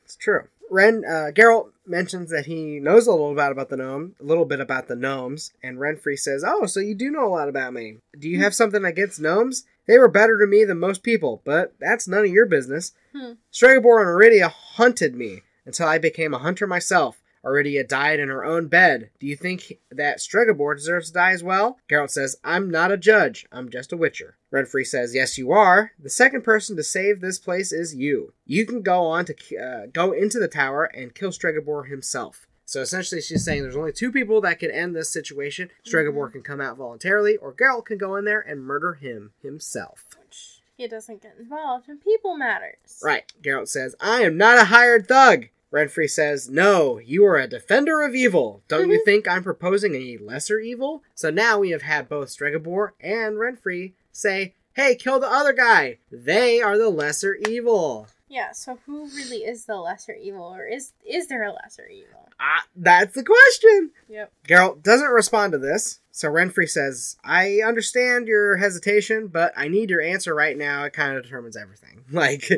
It's 0.05 0.15
true. 0.17 0.45
Ren 0.71 1.05
uh, 1.05 1.31
Geralt 1.33 1.71
mentions 1.87 2.31
that 2.31 2.47
he 2.47 2.79
knows 2.79 3.07
a 3.07 3.11
little 3.11 3.35
bit 3.35 3.51
about 3.51 3.71
the 3.71 3.77
gnome, 3.77 4.15
a 4.21 4.25
little 4.25 4.45
bit 4.45 4.61
about 4.61 4.89
the 4.89 4.97
gnomes, 4.97 5.53
and 5.63 5.79
Renfri 5.79 6.19
says, 6.19 6.45
"Oh, 6.47 6.67
so 6.67 6.81
you 6.81 6.95
do 6.95 7.11
know 7.11 7.27
a 7.27 7.31
lot 7.31 7.49
about 7.49 7.73
me? 7.73 7.99
Do 8.19 8.29
you 8.29 8.41
have 8.43 8.55
something 8.55 8.85
against 8.85 9.21
gnomes? 9.21 9.65
They 9.87 9.99
were 9.99 10.09
better 10.09 10.37
to 10.39 10.47
me 10.47 10.65
than 10.65 10.79
most 10.79 11.03
people, 11.03 11.41
but 11.45 11.73
that's 11.81 12.07
none 12.07 12.25
of 12.25 12.31
your 12.31 12.47
business. 12.47 12.93
Hmm. 13.13 13.33
Stregobor 13.53 14.01
and 14.01 14.09
Iridia 14.09 14.51
hunted 14.51 15.15
me 15.15 15.43
until 15.65 15.89
I 15.89 15.99
became 15.99 16.35
a 16.35 16.39
hunter 16.39 16.67
myself. 16.67 17.21
Iridia 17.45 17.87
died 17.87 18.21
in 18.21 18.29
her 18.29 18.45
own 18.45 18.69
bed. 18.69 19.11
Do 19.19 19.27
you 19.27 19.37
think 19.37 19.79
that 19.91 20.19
Stregobor 20.19 20.77
deserves 20.77 21.09
to 21.09 21.15
die 21.15 21.33
as 21.33 21.43
well? 21.43 21.79
Geralt 21.89 22.11
says, 22.11 22.37
I'm 22.45 22.71
not 22.71 22.93
a 22.93 22.97
judge. 22.97 23.47
I'm 23.53 23.71
just 23.71 23.93
a 23.93 23.97
witcher. 23.97 24.37
Renfri 24.53 24.87
says, 24.87 25.15
Yes, 25.15 25.39
you 25.39 25.53
are. 25.53 25.93
The 25.99 26.11
second 26.11 26.43
person 26.43 26.77
to 26.77 26.83
save 26.83 27.21
this 27.21 27.39
place 27.39 27.73
is 27.73 27.95
you. 27.95 28.33
You 28.47 28.67
can 28.67 28.83
go 28.83 29.05
on 29.07 29.25
to 29.27 29.35
uh, 29.57 29.87
go 29.93 30.13
into 30.13 30.39
the 30.39 30.49
tower 30.49 30.85
and 30.85 31.15
kill 31.15 31.31
Stregobor 31.31 31.89
himself. 31.89 32.47
So 32.65 32.83
essentially, 32.83 33.23
she's 33.23 33.47
saying 33.47 33.63
there's 33.63 33.77
only 33.77 33.93
two 33.93 34.13
people 34.13 34.43
that 34.43 34.59
can 34.59 34.71
end 34.71 34.95
this 34.95 35.11
situation. 35.11 35.71
Stregobor 35.87 36.31
can 36.31 36.43
come 36.43 36.61
out 36.61 36.77
voluntarily, 36.77 37.39
or 37.39 37.55
Geralt 37.55 37.87
can 37.87 37.97
go 37.97 38.17
in 38.17 38.27
there 38.27 38.41
and 38.41 38.61
murder 38.61 38.93
him 38.93 39.33
himself. 39.43 40.05
Which 40.21 40.61
he 40.77 40.87
doesn't 40.87 41.23
get 41.23 41.37
involved 41.39 41.89
in 41.89 41.99
people 41.99 42.37
matters. 42.37 43.01
Right. 43.03 43.33
Geralt 43.43 43.69
says, 43.69 43.97
I 44.01 44.21
am 44.21 44.37
not 44.37 44.59
a 44.59 44.67
hired 44.67 45.09
thug. 45.09 45.47
Renfri 45.73 46.09
says, 46.09 46.49
No, 46.49 46.99
you 46.99 47.25
are 47.27 47.37
a 47.37 47.47
defender 47.47 48.03
of 48.03 48.15
evil. 48.15 48.63
Don't 48.69 48.91
you 48.91 49.05
think 49.05 49.29
I'm 49.29 49.43
proposing 49.43 49.95
a 49.95 50.19
lesser 50.19 50.59
evil? 50.59 51.03
So 51.15 51.31
now 51.31 51.59
we 51.59 51.71
have 51.71 51.83
had 51.83 52.09
both 52.09 52.29
Stregobor 52.29 52.93
and 53.01 53.37
Renfri 53.37 53.93
say, 54.13 54.55
Hey, 54.75 54.95
kill 54.95 55.21
the 55.21 55.31
other 55.31 55.53
guy. 55.53 55.99
They 56.11 56.61
are 56.63 56.79
the 56.79 56.89
lesser 56.89 57.35
evil. 57.35 58.09
Yeah. 58.29 58.53
So 58.53 58.79
who 58.87 59.09
really 59.09 59.39
is 59.39 59.65
the 59.65 59.77
lesser 59.77 60.15
evil, 60.15 60.55
or 60.55 60.67
is 60.67 60.93
is 61.05 61.29
there 61.29 61.45
a 61.45 61.53
lesser 61.53 61.87
evil? 61.87 62.29
Ah, 62.41 62.65
that's 62.77 63.15
the 63.15 63.25
question. 63.25 63.91
Yep. 64.09 64.33
Geralt 64.47 64.83
doesn't 64.83 65.09
respond 65.09 65.53
to 65.53 65.59
this. 65.59 66.01
So 66.13 66.29
Renfri 66.29 66.69
says, 66.69 67.17
I 67.25 67.61
understand 67.65 68.29
your 68.29 68.57
hesitation, 68.57 69.29
but 69.29 69.53
I 69.57 69.69
need 69.69 69.91
your 69.91 70.01
answer 70.01 70.35
right 70.35 70.57
now. 70.57 70.85
It 70.85 70.93
kind 70.93 71.17
of 71.17 71.23
determines 71.23 71.57
everything. 71.57 72.05
Like, 72.11 72.51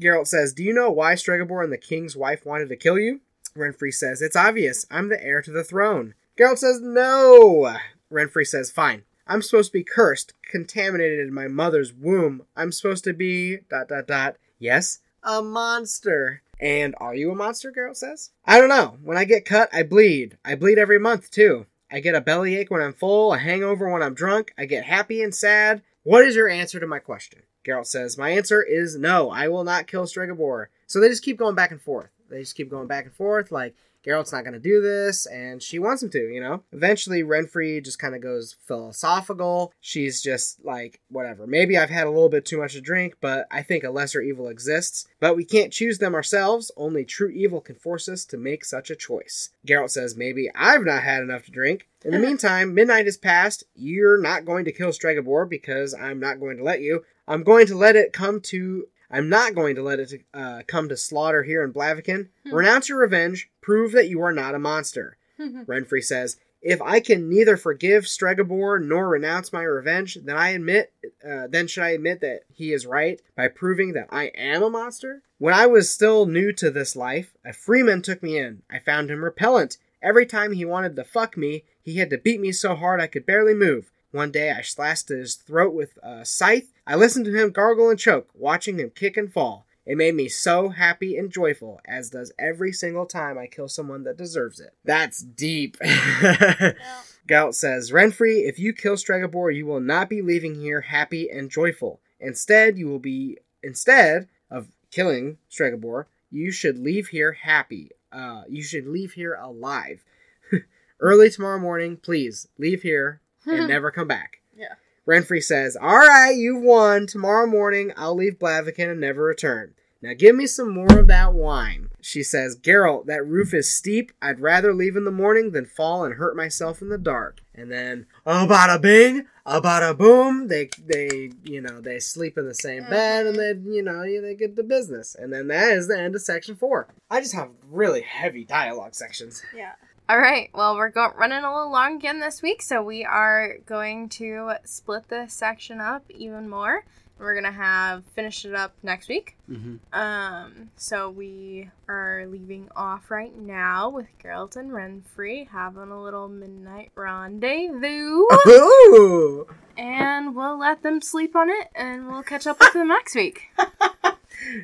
Geralt 0.00 0.26
says, 0.26 0.52
Do 0.52 0.62
you 0.62 0.72
know 0.72 0.90
why 0.90 1.14
Stregobor 1.14 1.62
and 1.62 1.72
the 1.72 1.78
king's 1.78 2.16
wife 2.16 2.44
wanted 2.44 2.68
to 2.68 2.76
kill 2.76 2.98
you? 2.98 3.20
Renfri 3.56 3.92
says, 3.92 4.22
It's 4.22 4.36
obvious. 4.36 4.86
I'm 4.90 5.08
the 5.08 5.22
heir 5.22 5.42
to 5.42 5.50
the 5.50 5.64
throne. 5.64 6.14
Geralt 6.38 6.58
says, 6.58 6.80
No. 6.80 7.76
Renfri 8.10 8.46
says, 8.46 8.70
Fine. 8.70 9.04
I'm 9.26 9.42
supposed 9.42 9.70
to 9.70 9.78
be 9.78 9.84
cursed, 9.84 10.34
contaminated 10.50 11.20
in 11.20 11.32
my 11.32 11.48
mother's 11.48 11.92
womb. 11.92 12.44
I'm 12.56 12.72
supposed 12.72 13.04
to 13.04 13.12
be. 13.12 13.58
dot 13.70 13.88
dot 13.88 14.06
dot. 14.06 14.36
Yes, 14.58 14.98
a 15.22 15.42
monster. 15.42 16.42
And 16.60 16.94
are 16.98 17.14
you 17.14 17.32
a 17.32 17.34
monster? 17.34 17.72
Geralt 17.72 17.96
says. 17.96 18.30
I 18.44 18.58
don't 18.58 18.68
know. 18.68 18.98
When 19.02 19.16
I 19.16 19.24
get 19.24 19.44
cut, 19.44 19.68
I 19.72 19.82
bleed. 19.82 20.38
I 20.44 20.54
bleed 20.54 20.78
every 20.78 20.98
month, 20.98 21.30
too. 21.30 21.66
I 21.90 22.00
get 22.00 22.14
a 22.14 22.20
bellyache 22.20 22.70
when 22.70 22.80
I'm 22.80 22.94
full, 22.94 23.34
a 23.34 23.38
hangover 23.38 23.90
when 23.90 24.02
I'm 24.02 24.14
drunk, 24.14 24.54
I 24.56 24.64
get 24.64 24.84
happy 24.84 25.22
and 25.22 25.34
sad. 25.34 25.82
What 26.04 26.24
is 26.24 26.34
your 26.34 26.48
answer 26.48 26.80
to 26.80 26.86
my 26.86 26.98
question? 26.98 27.42
Geralt 27.64 27.86
says, 27.86 28.18
My 28.18 28.30
answer 28.30 28.62
is 28.62 28.96
no, 28.96 29.30
I 29.30 29.48
will 29.48 29.64
not 29.64 29.86
kill 29.86 30.04
Stregobor. 30.04 30.66
So 30.86 31.00
they 31.00 31.08
just 31.08 31.22
keep 31.22 31.38
going 31.38 31.54
back 31.54 31.70
and 31.70 31.80
forth. 31.80 32.10
They 32.28 32.40
just 32.40 32.56
keep 32.56 32.70
going 32.70 32.86
back 32.86 33.04
and 33.04 33.14
forth, 33.14 33.52
like, 33.52 33.74
Geralt's 34.04 34.32
not 34.32 34.42
going 34.42 34.54
to 34.54 34.58
do 34.58 34.80
this, 34.80 35.26
and 35.26 35.62
she 35.62 35.78
wants 35.78 36.02
him 36.02 36.10
to, 36.10 36.32
you 36.32 36.40
know? 36.40 36.62
Eventually, 36.72 37.22
Renfri 37.22 37.82
just 37.84 37.98
kind 37.98 38.14
of 38.14 38.20
goes 38.20 38.56
philosophical. 38.66 39.72
She's 39.80 40.20
just 40.20 40.64
like, 40.64 41.00
whatever. 41.08 41.46
Maybe 41.46 41.78
I've 41.78 41.90
had 41.90 42.06
a 42.06 42.10
little 42.10 42.28
bit 42.28 42.44
too 42.44 42.58
much 42.58 42.72
to 42.72 42.80
drink, 42.80 43.16
but 43.20 43.46
I 43.50 43.62
think 43.62 43.84
a 43.84 43.90
lesser 43.90 44.20
evil 44.20 44.48
exists. 44.48 45.06
But 45.20 45.36
we 45.36 45.44
can't 45.44 45.72
choose 45.72 45.98
them 45.98 46.14
ourselves. 46.14 46.72
Only 46.76 47.04
true 47.04 47.30
evil 47.30 47.60
can 47.60 47.76
force 47.76 48.08
us 48.08 48.24
to 48.26 48.36
make 48.36 48.64
such 48.64 48.90
a 48.90 48.96
choice. 48.96 49.50
Geralt 49.66 49.90
says, 49.90 50.16
Maybe 50.16 50.50
I've 50.54 50.84
not 50.84 51.02
had 51.02 51.22
enough 51.22 51.44
to 51.44 51.52
drink. 51.52 51.88
In 52.04 52.10
the 52.10 52.16
uh-huh. 52.16 52.26
meantime, 52.26 52.74
midnight 52.74 53.06
has 53.06 53.16
passed. 53.16 53.64
You're 53.76 54.20
not 54.20 54.44
going 54.44 54.64
to 54.64 54.72
kill 54.72 54.90
Stregobor 54.90 55.48
because 55.48 55.94
I'm 55.94 56.18
not 56.18 56.40
going 56.40 56.56
to 56.56 56.64
let 56.64 56.80
you. 56.80 57.04
I'm 57.28 57.44
going 57.44 57.66
to 57.68 57.76
let 57.76 57.96
it 57.96 58.12
come 58.12 58.40
to. 58.40 58.88
I'm 59.12 59.28
not 59.28 59.54
going 59.54 59.76
to 59.76 59.82
let 59.82 60.00
it 60.00 60.24
uh, 60.32 60.62
come 60.66 60.88
to 60.88 60.96
slaughter 60.96 61.42
here 61.42 61.62
in 61.62 61.72
Blaviken. 61.72 62.28
Renounce 62.50 62.88
your 62.88 62.98
revenge. 62.98 63.50
Prove 63.60 63.92
that 63.92 64.08
you 64.08 64.22
are 64.22 64.32
not 64.32 64.54
a 64.54 64.58
monster. 64.58 65.18
Renfri 65.38 66.02
says, 66.02 66.38
"If 66.62 66.80
I 66.80 67.00
can 67.00 67.28
neither 67.28 67.58
forgive 67.58 68.04
Stregobor 68.04 68.82
nor 68.82 69.08
renounce 69.08 69.52
my 69.52 69.62
revenge, 69.62 70.16
then 70.24 70.36
I 70.36 70.50
admit, 70.50 70.92
uh, 71.28 71.46
then 71.48 71.66
should 71.66 71.84
I 71.84 71.90
admit 71.90 72.20
that 72.22 72.44
he 72.52 72.72
is 72.72 72.86
right 72.86 73.20
by 73.36 73.48
proving 73.48 73.92
that 73.92 74.08
I 74.10 74.24
am 74.34 74.62
a 74.62 74.70
monster? 74.70 75.22
When 75.38 75.54
I 75.54 75.66
was 75.66 75.92
still 75.92 76.26
new 76.26 76.52
to 76.54 76.70
this 76.70 76.96
life, 76.96 77.34
a 77.44 77.52
freeman 77.52 78.00
took 78.00 78.22
me 78.22 78.38
in. 78.38 78.62
I 78.70 78.78
found 78.78 79.10
him 79.10 79.24
repellent. 79.24 79.76
Every 80.00 80.26
time 80.26 80.52
he 80.52 80.64
wanted 80.64 80.96
to 80.96 81.04
fuck 81.04 81.36
me, 81.36 81.64
he 81.82 81.98
had 81.98 82.10
to 82.10 82.18
beat 82.18 82.40
me 82.40 82.52
so 82.52 82.74
hard 82.74 83.00
I 83.00 83.06
could 83.06 83.26
barely 83.26 83.54
move. 83.54 83.91
One 84.12 84.30
day 84.30 84.50
I 84.50 84.60
slashed 84.60 85.08
his 85.08 85.34
throat 85.34 85.72
with 85.72 85.98
a 86.02 86.24
scythe. 86.24 86.70
I 86.86 86.96
listened 86.96 87.24
to 87.24 87.34
him 87.34 87.50
gargle 87.50 87.88
and 87.90 87.98
choke, 87.98 88.28
watching 88.34 88.78
him 88.78 88.90
kick 88.90 89.16
and 89.16 89.32
fall. 89.32 89.66
It 89.84 89.96
made 89.96 90.14
me 90.14 90.28
so 90.28 90.68
happy 90.68 91.16
and 91.16 91.30
joyful, 91.30 91.80
as 91.86 92.10
does 92.10 92.30
every 92.38 92.72
single 92.72 93.06
time 93.06 93.36
I 93.36 93.46
kill 93.46 93.68
someone 93.68 94.04
that 94.04 94.16
deserves 94.16 94.60
it. 94.60 94.74
That's 94.84 95.22
deep. 95.22 95.76
Gout 97.26 97.54
says, 97.54 97.90
Renfri, 97.90 98.46
if 98.48 98.58
you 98.58 98.72
kill 98.72 98.94
Stregobor, 98.94 99.54
you 99.54 99.66
will 99.66 99.80
not 99.80 100.08
be 100.08 100.22
leaving 100.22 100.60
here 100.60 100.82
happy 100.82 101.28
and 101.28 101.50
joyful. 101.50 102.00
Instead, 102.20 102.78
you 102.78 102.86
will 102.88 103.00
be 103.00 103.38
instead 103.62 104.28
of 104.50 104.68
killing 104.90 105.38
Stregobor, 105.50 106.04
you 106.30 106.52
should 106.52 106.78
leave 106.78 107.08
here 107.08 107.32
happy. 107.32 107.90
Uh, 108.12 108.42
you 108.48 108.62
should 108.62 108.86
leave 108.86 109.12
here 109.12 109.34
alive. 109.34 110.04
Early 111.00 111.30
tomorrow 111.30 111.58
morning, 111.58 111.96
please 111.96 112.46
leave 112.58 112.82
here 112.82 113.20
and 113.46 113.68
never 113.68 113.90
come 113.90 114.08
back. 114.08 114.40
Yeah. 114.56 114.74
Renfri 115.06 115.42
says, 115.42 115.76
All 115.76 115.98
right, 115.98 116.34
you've 116.36 116.62
won. 116.62 117.06
Tomorrow 117.06 117.46
morning, 117.46 117.92
I'll 117.96 118.14
leave 118.14 118.38
Blaviken 118.38 118.90
and 118.90 119.00
never 119.00 119.22
return. 119.22 119.74
Now 120.02 120.14
give 120.18 120.34
me 120.34 120.46
some 120.46 120.74
more 120.74 120.98
of 120.98 121.06
that 121.06 121.32
wine. 121.32 121.88
she 122.00 122.24
says, 122.24 122.56
Geralt, 122.56 123.06
that 123.06 123.24
roof 123.24 123.54
is 123.54 123.72
steep. 123.72 124.10
I'd 124.20 124.40
rather 124.40 124.74
leave 124.74 124.96
in 124.96 125.04
the 125.04 125.12
morning 125.12 125.52
than 125.52 125.64
fall 125.64 126.04
and 126.04 126.14
hurt 126.14 126.34
myself 126.34 126.82
in 126.82 126.88
the 126.88 126.98
dark. 126.98 127.40
And 127.54 127.70
then, 127.70 128.06
oh, 128.26 128.48
bada 128.50 128.82
bing, 128.82 129.26
about 129.46 129.84
a 129.84 129.94
bada 129.94 129.98
boom. 129.98 130.48
They, 130.48 130.70
they, 130.84 131.30
you 131.44 131.60
know, 131.60 131.80
they 131.80 132.00
sleep 132.00 132.36
in 132.36 132.48
the 132.48 132.54
same 132.54 132.82
bed 132.90 133.26
and 133.26 133.36
mm-hmm. 133.36 133.70
they, 133.70 133.76
you 133.76 133.82
know, 133.82 134.02
they 134.02 134.34
get 134.34 134.56
the 134.56 134.64
business. 134.64 135.14
And 135.14 135.32
then 135.32 135.46
that 135.48 135.70
is 135.70 135.86
the 135.86 135.98
end 135.98 136.16
of 136.16 136.22
section 136.22 136.56
four. 136.56 136.88
I 137.08 137.20
just 137.20 137.34
have 137.34 137.50
really 137.70 138.02
heavy 138.02 138.44
dialogue 138.44 138.96
sections. 138.96 139.44
Yeah. 139.56 139.72
All 140.08 140.18
right. 140.18 140.50
Well, 140.54 140.76
we're 140.76 140.90
go- 140.90 141.12
running 141.16 141.44
a 141.44 141.54
little 141.54 141.70
long 141.70 141.96
again 141.96 142.20
this 142.20 142.42
week, 142.42 142.60
so 142.62 142.82
we 142.82 143.04
are 143.04 143.58
going 143.66 144.08
to 144.10 144.52
split 144.64 145.08
this 145.08 145.32
section 145.32 145.80
up 145.80 146.04
even 146.10 146.48
more. 146.48 146.84
We're 147.18 147.34
gonna 147.36 147.52
have 147.52 148.02
finish 148.16 148.44
it 148.44 148.52
up 148.52 148.74
next 148.82 149.08
week. 149.08 149.36
Mm-hmm. 149.48 149.76
Um, 149.96 150.70
so 150.76 151.08
we 151.08 151.70
are 151.88 152.26
leaving 152.26 152.68
off 152.74 153.12
right 153.12 153.36
now 153.36 153.90
with 153.90 154.06
Geralt 154.18 154.56
and 154.56 154.72
Renfri 154.72 155.48
having 155.48 155.90
a 155.92 156.02
little 156.02 156.28
midnight 156.28 156.90
rendezvous, 156.96 158.24
Ooh! 158.48 159.46
and 159.76 160.34
we'll 160.34 160.58
let 160.58 160.82
them 160.82 161.00
sleep 161.00 161.36
on 161.36 161.48
it, 161.48 161.68
and 161.76 162.08
we'll 162.08 162.24
catch 162.24 162.46
up 162.48 162.58
with 162.58 162.72
them 162.72 162.88
next 162.88 163.14
week. 163.14 163.42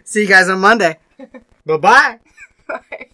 See 0.05 0.23
you 0.23 0.29
guys 0.29 0.49
on 0.49 0.59
Monday. 0.59 0.99
bye 1.65 1.77
bye. 1.77 2.19
Bye. 2.67 3.11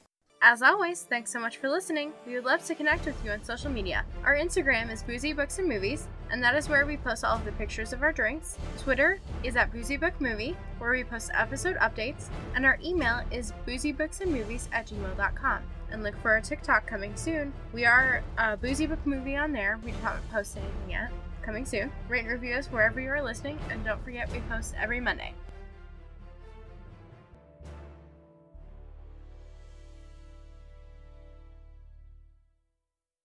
As 0.46 0.61
always, 0.61 1.04
thanks 1.04 1.33
so 1.33 1.40
much 1.40 1.57
for 1.57 1.70
listening. 1.70 2.12
We 2.26 2.35
would 2.35 2.44
love 2.44 2.62
to 2.66 2.74
connect 2.74 3.07
with 3.07 3.16
you 3.24 3.30
on 3.30 3.42
social 3.42 3.70
media. 3.70 4.04
Our 4.24 4.37
Instagram 4.37 4.92
is 4.92 5.02
Boozy 5.02 5.33
Books 5.33 5.59
and 5.59 5.66
Movies, 5.66 6.07
and 6.30 6.44
that 6.44 6.54
is 6.54 6.68
where 6.68 6.85
we 6.85 6.98
post 6.98 7.24
all 7.24 7.37
of 7.37 7.46
the 7.46 7.52
pictures 7.52 7.94
of 7.94 8.02
our 8.02 8.12
drinks. 8.12 8.59
Twitter 8.78 9.20
is 9.42 9.57
at 9.57 9.72
Boozy 9.72 9.96
Book 9.96 10.12
Movie, 10.20 10.54
where 10.76 10.90
we 10.90 11.02
post 11.02 11.30
episode 11.33 11.76
updates, 11.76 12.26
and 12.54 12.66
our 12.66 12.78
email 12.85 13.22
is 13.30 13.54
boozybooksandmovies 13.66 14.68
at 14.70 14.87
gmail.com. 14.87 15.62
And 15.90 16.02
look 16.02 16.20
for 16.20 16.33
our 16.33 16.42
TikTok 16.42 16.87
coming 16.87 17.16
soon. 17.16 17.54
We 17.72 17.87
are 17.87 18.22
a 18.37 18.59
Boozy 18.59 18.87
Book 18.87 19.07
Movie 19.07 19.37
on 19.37 19.50
there. 19.50 19.80
We 19.83 19.92
haven't 19.92 20.30
posted 20.30 20.62
anything 20.62 20.90
yet. 20.90 21.11
Coming 21.40 21.64
soon. 21.64 21.90
Rate 22.07 22.24
and 22.24 22.28
review 22.28 22.52
us 22.52 22.66
wherever 22.66 23.00
you 23.00 23.09
are 23.09 23.22
listening, 23.22 23.59
and 23.70 23.83
don't 23.83 24.04
forget 24.04 24.30
we 24.30 24.40
post 24.40 24.74
every 24.78 25.00
Monday. 25.00 25.33